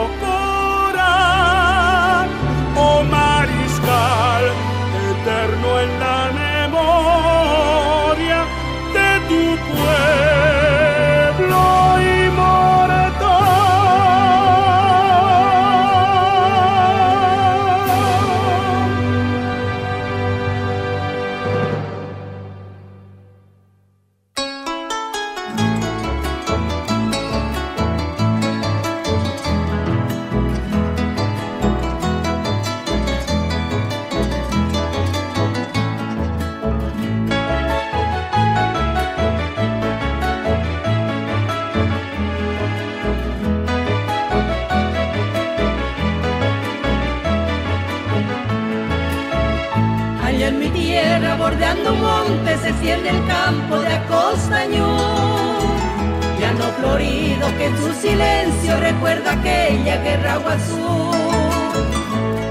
siente 52.80 53.10
el 53.10 53.26
campo 53.26 53.78
de 53.78 53.92
Acostañú. 53.94 54.86
no 56.58 56.66
florido 56.78 57.46
que 57.56 57.66
en 57.66 57.76
su 57.76 57.92
silencio 57.94 58.80
recuerda 58.80 59.32
aquella 59.32 59.96
guerra 60.02 60.34
azul. 60.34 61.16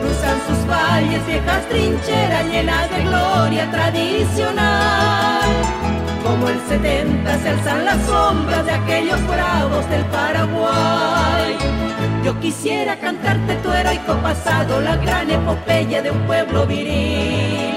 Cruzan 0.01 0.39
sus 0.47 0.67
valles 0.67 1.25
viejas 1.27 1.67
trincheras 1.67 2.45
llenas 2.45 2.89
de 2.89 3.03
gloria 3.03 3.69
tradicional. 3.71 5.49
Como 6.23 6.47
el 6.47 6.59
70 6.67 7.39
se 7.39 7.49
alzan 7.49 7.85
las 7.85 8.05
sombras 8.05 8.65
de 8.65 8.71
aquellos 8.71 9.27
bravos 9.27 9.89
del 9.89 10.05
Paraguay. 10.05 11.57
Yo 12.23 12.39
quisiera 12.39 12.97
cantarte 12.97 13.55
tu 13.55 13.71
heroico 13.71 14.13
pasado, 14.21 14.79
la 14.81 14.95
gran 14.97 15.29
epopeya 15.31 16.01
de 16.01 16.11
un 16.11 16.21
pueblo 16.27 16.67
viril 16.67 17.68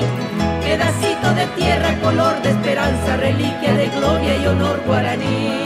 pedacito 0.73 1.35
de 1.35 1.47
tierra, 1.61 1.95
color 2.01 2.41
de 2.41 2.49
esperanza, 2.49 3.17
reliquia 3.19 3.75
de 3.75 3.89
gloria 3.89 4.37
y 4.39 4.47
honor 4.47 4.81
guaraní. 4.87 5.65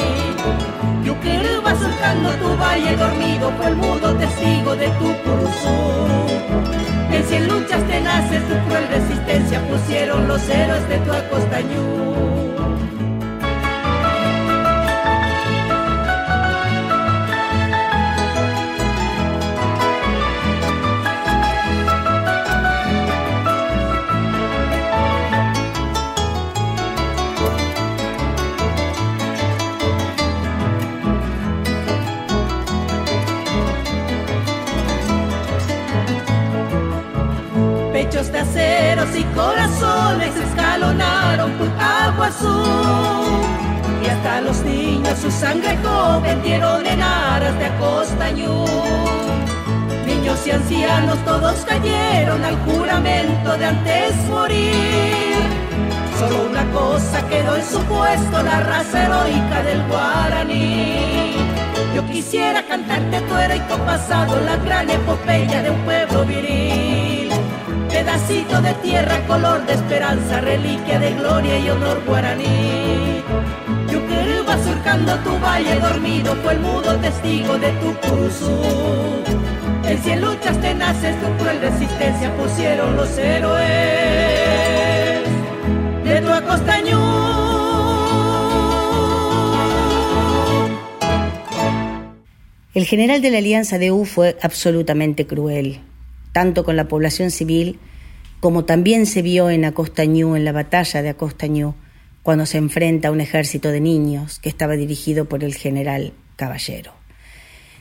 Yuquirú 1.04 1.62
va 1.64 1.72
surcando 1.76 2.30
tu 2.42 2.56
valle 2.56 2.96
dormido, 2.96 3.52
fue 3.56 3.68
el 3.68 3.76
mudo 3.76 4.16
testigo 4.16 4.74
de 4.74 4.88
tu 4.98 5.08
curuzú. 5.22 5.78
En 7.12 7.22
cien 7.24 7.46
luchas 7.46 7.82
tenaces, 7.86 8.42
tu 8.48 8.54
cruel 8.66 8.88
resistencia 8.88 9.60
pusieron 9.68 10.26
los 10.26 10.42
héroes 10.48 10.88
de 10.88 10.98
tu 10.98 11.12
acostañú. 11.12 12.55
Agua 41.78 42.26
azul. 42.26 43.42
Y 44.02 44.06
hasta 44.08 44.40
los 44.40 44.62
niños 44.62 45.18
su 45.18 45.30
sangre 45.30 45.76
joven 45.82 46.42
dieron 46.42 46.86
en 46.86 47.02
aras 47.02 47.58
de 47.58 47.66
acostañú. 47.66 48.64
Niños 50.06 50.46
y 50.46 50.50
ancianos 50.50 51.18
todos 51.24 51.64
cayeron 51.66 52.44
al 52.44 52.56
juramento 52.64 53.56
de 53.56 53.64
antes 53.64 54.14
morir. 54.28 55.36
Solo 56.18 56.46
una 56.50 56.64
cosa 56.72 57.26
quedó 57.28 57.56
en 57.56 57.64
su 57.64 57.78
puesto, 57.80 58.42
la 58.42 58.60
raza 58.60 59.04
heroica 59.04 59.62
del 59.62 59.82
guaraní. 59.88 61.34
Yo 61.94 62.06
quisiera 62.06 62.62
cantarte 62.62 63.20
tu 63.22 63.36
heroico 63.36 63.76
pasado, 63.84 64.40
la 64.40 64.56
gran 64.56 64.88
epopeya 64.88 65.62
de 65.62 65.70
un 65.70 65.80
pueblo 65.82 66.24
viril. 66.24 67.30
Pedacito 67.88 68.60
de 68.60 68.74
tierra, 68.74 69.26
color 69.26 69.64
de 69.66 69.74
esperanza, 69.74 70.40
reliquia 70.40 70.98
de 70.98 71.14
gloria 71.14 71.58
y 71.58 71.70
honor 71.70 72.02
guaraní. 72.06 73.22
va 74.48 74.62
surcando 74.62 75.18
tu 75.24 75.38
valle 75.38 75.80
dormido, 75.80 76.34
fue 76.42 76.52
el 76.52 76.60
mudo 76.60 76.96
testigo 77.00 77.58
de 77.58 77.70
tu 77.72 77.94
curso. 78.08 78.62
En 79.84 79.98
cien 80.02 80.20
luchas 80.20 80.60
tenaces, 80.60 81.14
tu 81.20 81.26
cruel 81.38 81.60
resistencia 81.60 82.36
pusieron 82.36 82.96
los 82.96 83.18
héroes 83.18 83.66
de 86.04 86.20
tu 86.20 86.28
acostañú. 86.32 87.46
El 92.74 92.84
general 92.84 93.22
de 93.22 93.30
la 93.30 93.38
Alianza 93.38 93.78
de 93.78 93.90
U 93.90 94.04
fue 94.04 94.36
absolutamente 94.42 95.26
cruel, 95.26 95.80
tanto 96.36 96.64
con 96.64 96.76
la 96.76 96.86
población 96.86 97.30
civil 97.30 97.78
como 98.40 98.66
también 98.66 99.06
se 99.06 99.22
vio 99.22 99.48
en 99.48 99.64
Acostañú, 99.64 100.36
en 100.36 100.44
la 100.44 100.52
batalla 100.52 101.00
de 101.00 101.08
Acostañú, 101.08 101.74
cuando 102.22 102.44
se 102.44 102.58
enfrenta 102.58 103.08
a 103.08 103.10
un 103.10 103.22
ejército 103.22 103.70
de 103.70 103.80
niños 103.80 104.38
que 104.38 104.50
estaba 104.50 104.74
dirigido 104.74 105.24
por 105.24 105.42
el 105.44 105.54
general 105.54 106.12
Caballero. 106.36 106.92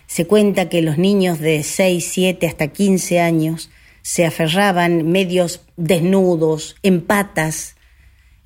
Se 0.08 0.26
cuenta 0.26 0.70
que 0.70 0.82
los 0.82 0.98
niños 0.98 1.40
de 1.40 1.64
6, 1.64 2.08
7 2.10 2.48
hasta 2.48 2.70
15 2.70 3.20
años 3.20 3.72
se 4.04 4.26
aferraban 4.26 5.12
medios 5.12 5.60
desnudos, 5.76 6.78
en 6.82 7.02
patas, 7.02 7.76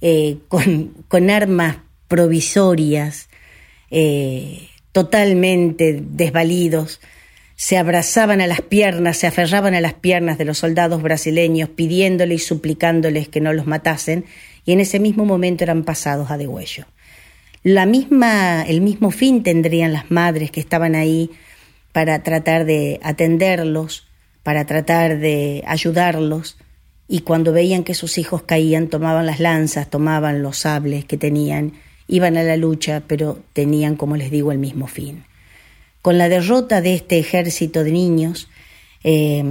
eh, 0.01 0.39
con, 0.47 1.29
armas 1.29 1.77
provisorias, 2.07 3.29
eh, 3.91 4.69
totalmente 4.91 6.01
desvalidos, 6.01 6.99
se 7.61 7.77
abrazaban 7.77 8.39
a 8.39 8.47
las 8.47 8.61
piernas, 8.61 9.17
se 9.17 9.27
aferraban 9.27 9.75
a 9.75 9.81
las 9.81 9.93
piernas 9.93 10.37
de 10.37 10.45
los 10.45 10.59
soldados 10.59 11.01
brasileños, 11.01 11.67
pidiéndoles 11.67 12.41
y 12.41 12.45
suplicándoles 12.45 13.27
que 13.27 13.41
no 13.41 13.51
los 13.51 13.67
matasen, 13.67 14.23
y 14.63 14.71
en 14.71 14.79
ese 14.79 14.97
mismo 14.97 15.25
momento 15.25 15.65
eran 15.65 15.83
pasados 15.83 16.31
a 16.31 16.37
degüello. 16.37 16.85
La 17.61 17.85
misma, 17.85 18.63
el 18.65 18.79
mismo 18.79 19.11
fin 19.11 19.43
tendrían 19.43 19.91
las 19.91 20.09
madres 20.09 20.51
que 20.51 20.61
estaban 20.61 20.95
ahí 20.95 21.31
para 21.91 22.23
tratar 22.23 22.63
de 22.63 22.97
atenderlos, 23.03 24.07
para 24.41 24.63
tratar 24.63 25.19
de 25.19 25.61
ayudarlos, 25.67 26.57
y 27.09 27.19
cuando 27.19 27.51
veían 27.51 27.83
que 27.83 27.93
sus 27.93 28.17
hijos 28.17 28.43
caían, 28.43 28.87
tomaban 28.87 29.25
las 29.25 29.41
lanzas, 29.41 29.89
tomaban 29.89 30.41
los 30.41 30.59
sables 30.59 31.03
que 31.03 31.17
tenían, 31.17 31.73
iban 32.07 32.37
a 32.37 32.43
la 32.43 32.55
lucha, 32.55 33.03
pero 33.05 33.37
tenían, 33.51 33.97
como 33.97 34.15
les 34.15 34.31
digo, 34.31 34.53
el 34.53 34.59
mismo 34.59 34.87
fin. 34.87 35.25
Con 36.01 36.17
la 36.17 36.29
derrota 36.29 36.81
de 36.81 36.93
este 36.93 37.19
ejército 37.19 37.83
de 37.83 37.91
niños, 37.91 38.49
eh, 39.03 39.43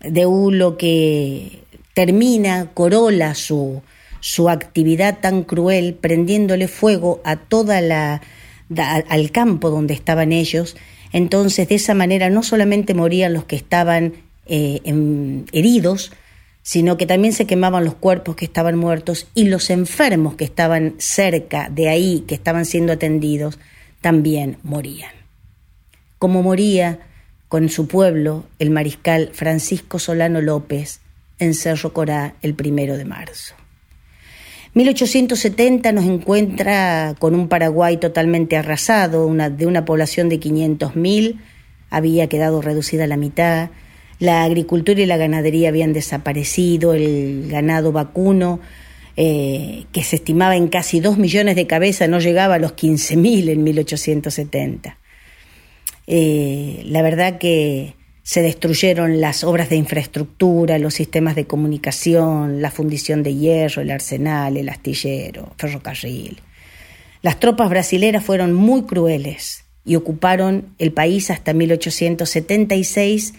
de 0.00 0.26
Ulo 0.26 0.76
que 0.76 1.60
termina, 1.94 2.70
corola 2.74 3.34
su, 3.34 3.82
su 4.20 4.48
actividad 4.48 5.20
tan 5.20 5.42
cruel, 5.42 5.94
prendiéndole 5.94 6.68
fuego 6.68 7.20
a 7.24 7.36
toda 7.36 7.80
la 7.80 8.22
al 8.76 9.30
campo 9.30 9.70
donde 9.70 9.94
estaban 9.94 10.30
ellos 10.30 10.76
entonces, 11.12 11.68
de 11.68 11.76
esa 11.76 11.94
manera 11.94 12.30
no 12.30 12.42
solamente 12.42 12.94
morían 12.94 13.32
los 13.32 13.44
que 13.44 13.56
estaban 13.56 14.14
eh, 14.46 14.80
heridos, 15.52 16.12
sino 16.62 16.96
que 16.96 17.06
también 17.06 17.32
se 17.32 17.46
quemaban 17.46 17.84
los 17.84 17.94
cuerpos 17.94 18.36
que 18.36 18.44
estaban 18.44 18.76
muertos 18.76 19.28
y 19.34 19.44
los 19.44 19.70
enfermos 19.70 20.34
que 20.34 20.44
estaban 20.44 20.94
cerca 20.98 21.70
de 21.70 21.88
ahí, 21.88 22.24
que 22.26 22.34
estaban 22.34 22.66
siendo 22.66 22.92
atendidos, 22.92 23.58
también 24.00 24.58
morían. 24.62 25.17
Como 26.18 26.42
moría 26.42 27.00
con 27.48 27.68
su 27.68 27.88
pueblo 27.88 28.44
el 28.58 28.70
mariscal 28.70 29.30
Francisco 29.32 29.98
Solano 29.98 30.40
López 30.40 31.00
en 31.38 31.54
Cerro 31.54 31.92
Corá 31.92 32.34
el 32.42 32.54
primero 32.54 32.96
de 32.96 33.04
marzo. 33.04 33.54
1870 34.74 35.92
nos 35.92 36.04
encuentra 36.04 37.14
con 37.18 37.34
un 37.34 37.48
Paraguay 37.48 37.96
totalmente 37.96 38.56
arrasado, 38.56 39.32
de 39.32 39.66
una 39.66 39.84
población 39.84 40.28
de 40.28 40.38
500.000, 40.38 41.36
había 41.90 42.28
quedado 42.28 42.60
reducida 42.60 43.04
a 43.04 43.06
la 43.06 43.16
mitad, 43.16 43.70
la 44.18 44.42
agricultura 44.42 45.00
y 45.00 45.06
la 45.06 45.16
ganadería 45.16 45.68
habían 45.68 45.92
desaparecido, 45.92 46.92
el 46.94 47.48
ganado 47.48 47.92
vacuno, 47.92 48.60
eh, 49.16 49.84
que 49.92 50.02
se 50.02 50.16
estimaba 50.16 50.56
en 50.56 50.68
casi 50.68 51.00
2 51.00 51.18
millones 51.18 51.56
de 51.56 51.66
cabezas, 51.66 52.08
no 52.08 52.18
llegaba 52.20 52.56
a 52.56 52.58
los 52.58 52.74
15.000 52.74 53.50
en 53.50 53.64
1870. 53.64 54.98
Eh, 56.10 56.80
la 56.86 57.02
verdad 57.02 57.36
que 57.36 57.94
se 58.22 58.40
destruyeron 58.40 59.20
las 59.20 59.44
obras 59.44 59.68
de 59.68 59.76
infraestructura, 59.76 60.78
los 60.78 60.94
sistemas 60.94 61.36
de 61.36 61.46
comunicación, 61.46 62.62
la 62.62 62.70
fundición 62.70 63.22
de 63.22 63.34
hierro, 63.34 63.82
el 63.82 63.90
arsenal, 63.90 64.56
el 64.56 64.70
astillero, 64.70 65.52
ferrocarril. 65.58 66.40
Las 67.20 67.38
tropas 67.38 67.68
brasileras 67.68 68.24
fueron 68.24 68.54
muy 68.54 68.82
crueles 68.82 69.64
y 69.84 69.96
ocuparon 69.96 70.74
el 70.78 70.92
país 70.92 71.30
hasta 71.30 71.52
1876 71.52 73.34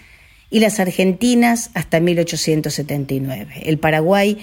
y 0.52 0.60
las 0.60 0.80
argentinas 0.80 1.72
hasta 1.74 2.00
1879. 2.00 3.64
El 3.64 3.80
Paraguay 3.80 4.38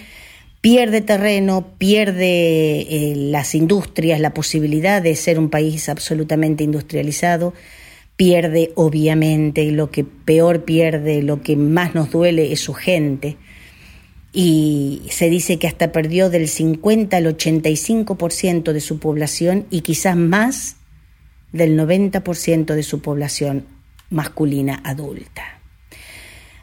pierde 0.60 1.00
terreno, 1.00 1.74
pierde 1.78 2.80
eh, 2.80 3.14
las 3.14 3.54
industrias, 3.54 4.18
la 4.18 4.34
posibilidad 4.34 5.00
de 5.00 5.14
ser 5.14 5.38
un 5.38 5.48
país 5.48 5.88
absolutamente 5.88 6.64
industrializado 6.64 7.54
pierde 8.16 8.72
obviamente, 8.74 9.70
lo 9.70 9.90
que 9.90 10.04
peor 10.04 10.64
pierde, 10.64 11.22
lo 11.22 11.42
que 11.42 11.56
más 11.56 11.94
nos 11.94 12.10
duele 12.10 12.52
es 12.52 12.60
su 12.60 12.74
gente. 12.74 13.36
Y 14.32 15.02
se 15.10 15.30
dice 15.30 15.58
que 15.58 15.66
hasta 15.66 15.92
perdió 15.92 16.28
del 16.28 16.48
50 16.48 17.16
al 17.16 17.26
85% 17.26 18.72
de 18.72 18.80
su 18.80 18.98
población 18.98 19.66
y 19.70 19.82
quizás 19.82 20.16
más 20.16 20.76
del 21.52 21.78
90% 21.78 22.74
de 22.74 22.82
su 22.82 23.00
población 23.00 23.64
masculina 24.10 24.80
adulta. 24.84 25.60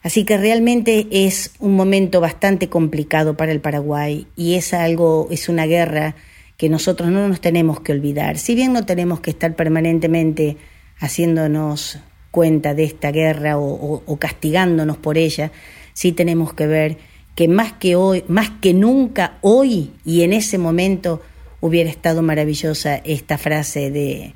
Así 0.01 0.25
que 0.25 0.37
realmente 0.37 1.07
es 1.11 1.51
un 1.59 1.75
momento 1.75 2.19
bastante 2.19 2.67
complicado 2.67 3.37
para 3.37 3.51
el 3.51 3.61
Paraguay 3.61 4.27
y 4.35 4.55
es 4.55 4.73
algo, 4.73 5.27
es 5.31 5.49
una 5.49 5.65
guerra 5.65 6.15
que 6.57 6.69
nosotros 6.69 7.09
no 7.09 7.27
nos 7.27 7.41
tenemos 7.41 7.79
que 7.79 7.93
olvidar. 7.93 8.37
Si 8.37 8.53
bien 8.53 8.73
no 8.73 8.85
tenemos 8.85 9.21
que 9.21 9.31
estar 9.31 9.55
permanentemente 9.55 10.57
haciéndonos 11.03 11.99
cuenta 12.31 12.73
de 12.73 12.85
esta 12.85 13.11
guerra 13.11 13.57
o, 13.57 14.17
castigándonos 14.17 14.95
por 14.97 15.17
ella, 15.17 15.51
sí 15.93 16.13
tenemos 16.13 16.53
que 16.53 16.65
ver 16.65 16.97
que 17.35 17.49
más 17.49 17.73
que 17.73 17.97
hoy, 17.97 18.23
más 18.29 18.49
que 18.61 18.73
nunca 18.73 19.37
hoy 19.41 19.91
y 20.05 20.21
en 20.21 20.31
ese 20.31 20.57
momento 20.57 21.21
hubiera 21.59 21.89
estado 21.89 22.21
maravillosa 22.21 22.95
esta 23.03 23.37
frase 23.37 23.91
de 23.91 24.33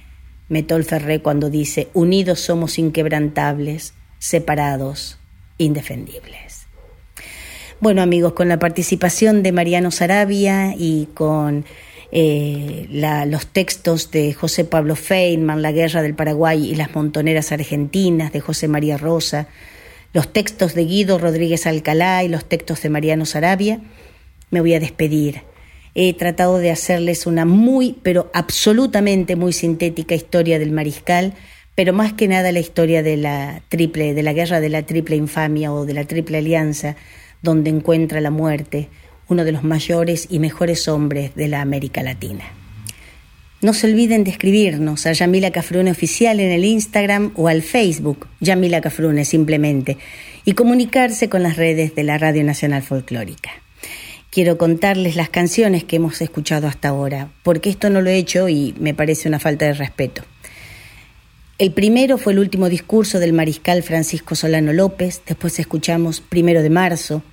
Metol 0.49 0.83
Ferré 0.83 1.21
cuando 1.21 1.49
dice, 1.49 1.87
unidos 1.93 2.41
somos 2.41 2.77
inquebrantables, 2.77 3.93
separados, 4.19 5.19
indefendibles. 5.57 6.67
Bueno 7.79 8.01
amigos, 8.01 8.33
con 8.33 8.49
la 8.49 8.59
participación 8.59 9.41
de 9.41 9.53
Mariano 9.53 9.91
Sarabia 9.91 10.75
y 10.77 11.07
con 11.13 11.63
eh, 12.11 12.87
los 13.27 13.47
textos 13.47 14.11
de 14.11 14.33
José 14.33 14.63
Pablo 14.65 14.95
Feynman, 14.95 15.61
La 15.61 15.71
Guerra 15.71 16.01
del 16.01 16.15
Paraguay 16.15 16.71
y 16.71 16.75
las 16.75 16.95
Montoneras 16.95 17.51
Argentinas 17.51 18.31
de 18.31 18.39
José 18.39 18.67
María 18.67 18.97
Rosa, 18.97 19.47
los 20.13 20.31
textos 20.31 20.73
de 20.73 20.85
Guido 20.85 21.17
Rodríguez 21.17 21.67
Alcalá 21.67 22.23
y 22.23 22.29
los 22.29 22.45
textos 22.45 22.81
de 22.81 22.89
Mariano 22.89 23.25
Sarabia, 23.25 23.81
me 24.49 24.61
voy 24.61 24.73
a 24.73 24.79
despedir. 24.79 25.41
He 25.95 26.13
tratado 26.13 26.59
de 26.59 26.71
hacerles 26.71 27.27
una 27.27 27.45
muy, 27.45 27.97
pero 28.03 28.29
absolutamente 28.33 29.35
muy 29.35 29.51
sintética 29.51 30.15
historia 30.15 30.59
del 30.59 30.71
mariscal, 30.71 31.33
pero 31.75 31.91
más 31.91 32.13
que 32.13 32.27
nada 32.27 32.51
la 32.51 32.59
historia 32.59 33.03
de 33.03 33.17
la 33.17 33.61
triple, 33.67 34.13
de 34.13 34.23
la 34.23 34.33
guerra 34.33 34.59
de 34.59 34.69
la 34.69 34.83
triple 34.83 35.15
infamia 35.15 35.73
o 35.73 35.85
de 35.85 35.93
la 35.93 36.05
triple 36.05 36.37
alianza, 36.37 36.95
donde 37.41 37.69
encuentra 37.69 38.21
la 38.21 38.31
muerte 38.31 38.89
uno 39.29 39.45
de 39.45 39.51
los 39.51 39.63
mayores 39.63 40.27
y 40.29 40.39
mejores 40.39 40.87
hombres 40.87 41.35
de 41.35 41.47
la 41.47 41.61
América 41.61 42.03
Latina. 42.03 42.45
No 43.59 43.73
se 43.73 43.87
olviden 43.87 44.23
de 44.23 44.29
escribirnos 44.29 45.07
a 45.07 45.13
Yamila 45.13 45.51
Cafrune 45.51 45.89
Oficial 45.89 46.39
en 46.39 46.51
el 46.51 46.63
Instagram 46.63 47.31
o 47.35 47.47
al 47.47 47.63
Facebook, 47.63 48.27
Yamila 48.39 48.81
Cafrune 48.81 49.25
simplemente, 49.25 49.97
y 50.45 50.53
comunicarse 50.53 51.27
con 51.27 51.41
las 51.41 51.57
redes 51.57 51.95
de 51.95 52.03
la 52.03 52.19
Radio 52.19 52.43
Nacional 52.43 52.83
Folclórica. 52.83 53.49
Quiero 54.29 54.59
contarles 54.59 55.15
las 55.15 55.29
canciones 55.29 55.83
que 55.83 55.95
hemos 55.95 56.21
escuchado 56.21 56.67
hasta 56.67 56.89
ahora, 56.89 57.29
porque 57.41 57.71
esto 57.71 57.89
no 57.89 58.01
lo 58.01 58.11
he 58.11 58.17
hecho 58.17 58.47
y 58.47 58.75
me 58.79 58.93
parece 58.93 59.27
una 59.27 59.39
falta 59.39 59.65
de 59.65 59.73
respeto. 59.73 60.23
El 61.57 61.71
primero 61.71 62.19
fue 62.19 62.33
el 62.33 62.39
último 62.39 62.69
discurso 62.69 63.19
del 63.19 63.33
mariscal 63.33 63.81
Francisco 63.81 64.35
Solano 64.35 64.73
López, 64.73 65.23
después 65.25 65.57
escuchamos 65.57 66.21
Primero 66.21 66.61
de 66.61 66.69
Marzo, 66.69 67.23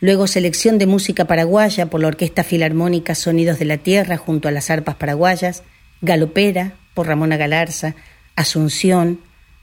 luego 0.00 0.26
selección 0.26 0.78
de 0.78 0.86
música 0.86 1.24
paraguaya 1.24 1.86
por 1.86 2.00
la 2.00 2.08
Orquesta 2.08 2.44
Filarmónica 2.44 3.14
Sonidos 3.14 3.58
de 3.58 3.64
la 3.64 3.78
Tierra 3.78 4.16
junto 4.16 4.48
a 4.48 4.50
las 4.50 4.70
arpas 4.70 4.96
paraguayas, 4.96 5.62
Galopera 6.00 6.74
por 6.94 7.06
Ramona 7.06 7.36
Galarza, 7.36 7.94
Asunción 8.34 9.20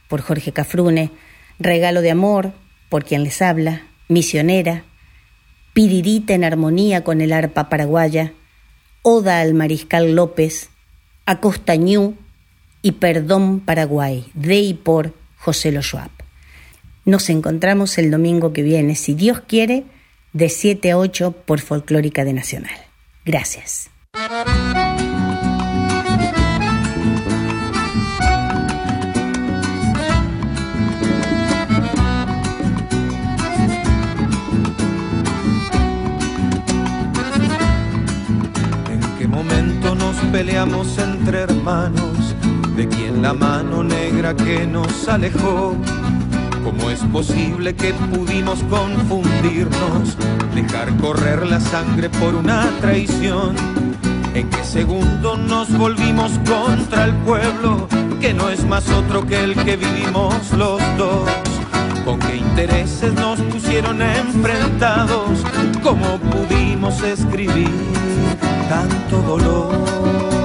por 0.07 0.21
Jorge 0.21 0.51
Cafrune, 0.51 1.11
Regalo 1.59 2.01
de 2.01 2.11
Amor 2.11 2.53
por 2.89 3.05
quien 3.05 3.23
les 3.23 3.41
habla, 3.41 3.83
Misionera, 4.07 4.83
Piririta 5.73 6.33
en 6.33 6.43
armonía 6.43 7.03
con 7.03 7.21
el 7.21 7.33
arpa 7.33 7.69
paraguaya, 7.69 8.33
Oda 9.01 9.39
al 9.39 9.53
Mariscal 9.55 10.15
López, 10.15 10.69
Acostañú 11.25 12.15
y 12.83 12.93
Perdón 12.93 13.59
Paraguay, 13.59 14.29
de 14.35 14.55
y 14.57 14.73
por 14.75 15.13
José 15.37 15.71
Lo 15.71 15.81
Nos 17.05 17.29
encontramos 17.29 17.97
el 17.97 18.11
domingo 18.11 18.53
que 18.53 18.61
viene, 18.61 18.95
si 18.95 19.15
Dios 19.15 19.41
quiere, 19.47 19.83
de 20.33 20.49
7 20.49 20.91
a 20.91 20.97
8 20.97 21.31
por 21.45 21.61
Folclórica 21.61 22.25
de 22.25 22.33
Nacional. 22.33 22.75
Gracias. 23.25 23.89
¿En 38.91 39.17
qué 39.17 39.27
momento 39.27 39.95
nos 39.95 40.15
peleamos 40.31 40.97
entre 40.97 41.39
hermanos? 41.39 42.35
de 42.75 42.87
quien 42.87 43.21
la 43.21 43.33
mano 43.33 43.83
negra 43.83 44.35
que 44.35 44.65
nos 44.65 45.07
alejó. 45.07 45.75
¿Cómo 46.63 46.89
es 46.89 46.99
posible 47.11 47.75
que 47.75 47.93
pudimos 47.93 48.63
confundirnos, 48.69 50.17
dejar 50.55 50.95
correr 50.97 51.45
la 51.45 51.59
sangre 51.59 52.09
por 52.09 52.35
una 52.35 52.69
traición? 52.79 53.55
¿En 54.33 54.49
qué 54.49 54.63
segundo 54.63 55.35
nos 55.35 55.77
volvimos 55.77 56.31
contra 56.47 57.05
el 57.05 57.13
pueblo, 57.17 57.87
que 58.21 58.33
no 58.33 58.49
es 58.49 58.65
más 58.65 58.89
otro 58.89 59.25
que 59.27 59.43
el 59.43 59.55
que 59.55 59.75
vivimos 59.75 60.35
los 60.53 60.81
dos? 60.97 61.29
¿Con 62.05 62.19
qué 62.19 62.37
intereses 62.37 63.13
nos 63.13 63.39
pusieron 63.41 64.01
enfrentados? 64.01 65.43
¿Cómo 65.83 66.17
pudimos 66.17 67.01
escribir 67.03 67.69
tanto 68.69 69.21
dolor? 69.21 70.42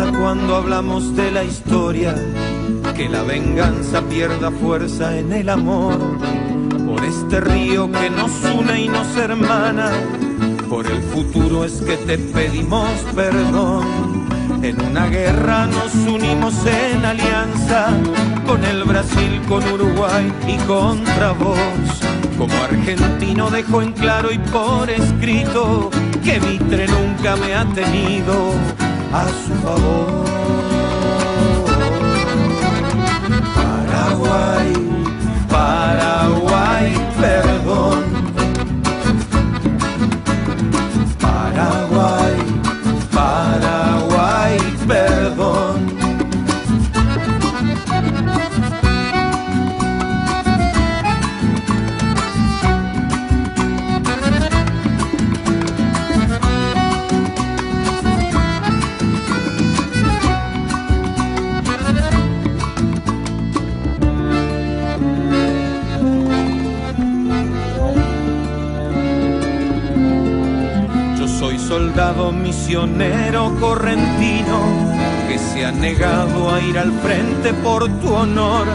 Vergüenza 0.00 0.18
cuando 0.18 0.56
hablamos 0.56 1.16
de 1.16 1.30
la 1.30 1.44
historia, 1.44 2.14
que 2.96 3.08
la 3.08 3.22
venganza 3.22 4.02
pierda 4.02 4.50
fuerza 4.50 5.16
en 5.16 5.32
el 5.32 5.48
amor, 5.48 5.98
por 6.86 7.04
este 7.04 7.40
río 7.40 7.90
que 7.90 8.10
nos 8.10 8.30
une 8.56 8.82
y 8.82 8.88
nos 8.88 9.16
hermana, 9.16 9.90
por 10.68 10.86
el 10.86 11.02
futuro 11.02 11.64
es 11.64 11.80
que 11.82 11.96
te 11.96 12.18
pedimos 12.18 12.88
perdón. 13.14 14.20
En 14.62 14.78
una 14.82 15.06
guerra 15.06 15.66
nos 15.66 15.94
unimos 15.94 16.54
en 16.66 17.02
alianza. 17.02 17.88
Con 18.46 18.62
el 18.62 18.84
Brasil, 18.84 19.40
con 19.48 19.64
Uruguay 19.72 20.30
y 20.46 20.56
contra 20.66 21.32
vos. 21.32 21.56
Como 22.36 22.54
argentino 22.62 23.48
dejo 23.48 23.80
en 23.80 23.92
claro 23.92 24.30
y 24.30 24.38
por 24.38 24.90
escrito 24.90 25.88
que 26.22 26.38
Mitre 26.40 26.86
nunca 26.88 27.36
me 27.36 27.54
ha 27.54 27.64
tenido. 27.72 28.52
A 29.12 29.26
su 29.26 29.49
falou. 29.60 30.39
Por 77.80 77.88
tu 78.00 78.14
honor. 78.14 78.66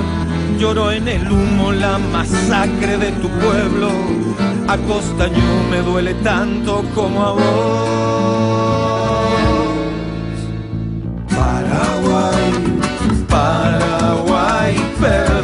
Lloró 0.59 0.91
en 0.91 1.07
el 1.07 1.31
humo 1.31 1.71
la 1.71 1.97
masacre 1.99 2.97
de 2.97 3.11
tu 3.21 3.29
pueblo. 3.29 3.89
A 4.67 4.77
Costañú 4.77 5.49
me 5.69 5.79
duele 5.81 6.15
tanto 6.15 6.83
como 6.95 7.23
a 7.23 7.31
vos. 7.33 7.43
Paraguay, 11.29 12.51
Paraguay, 13.29 14.75
pero 14.99 15.34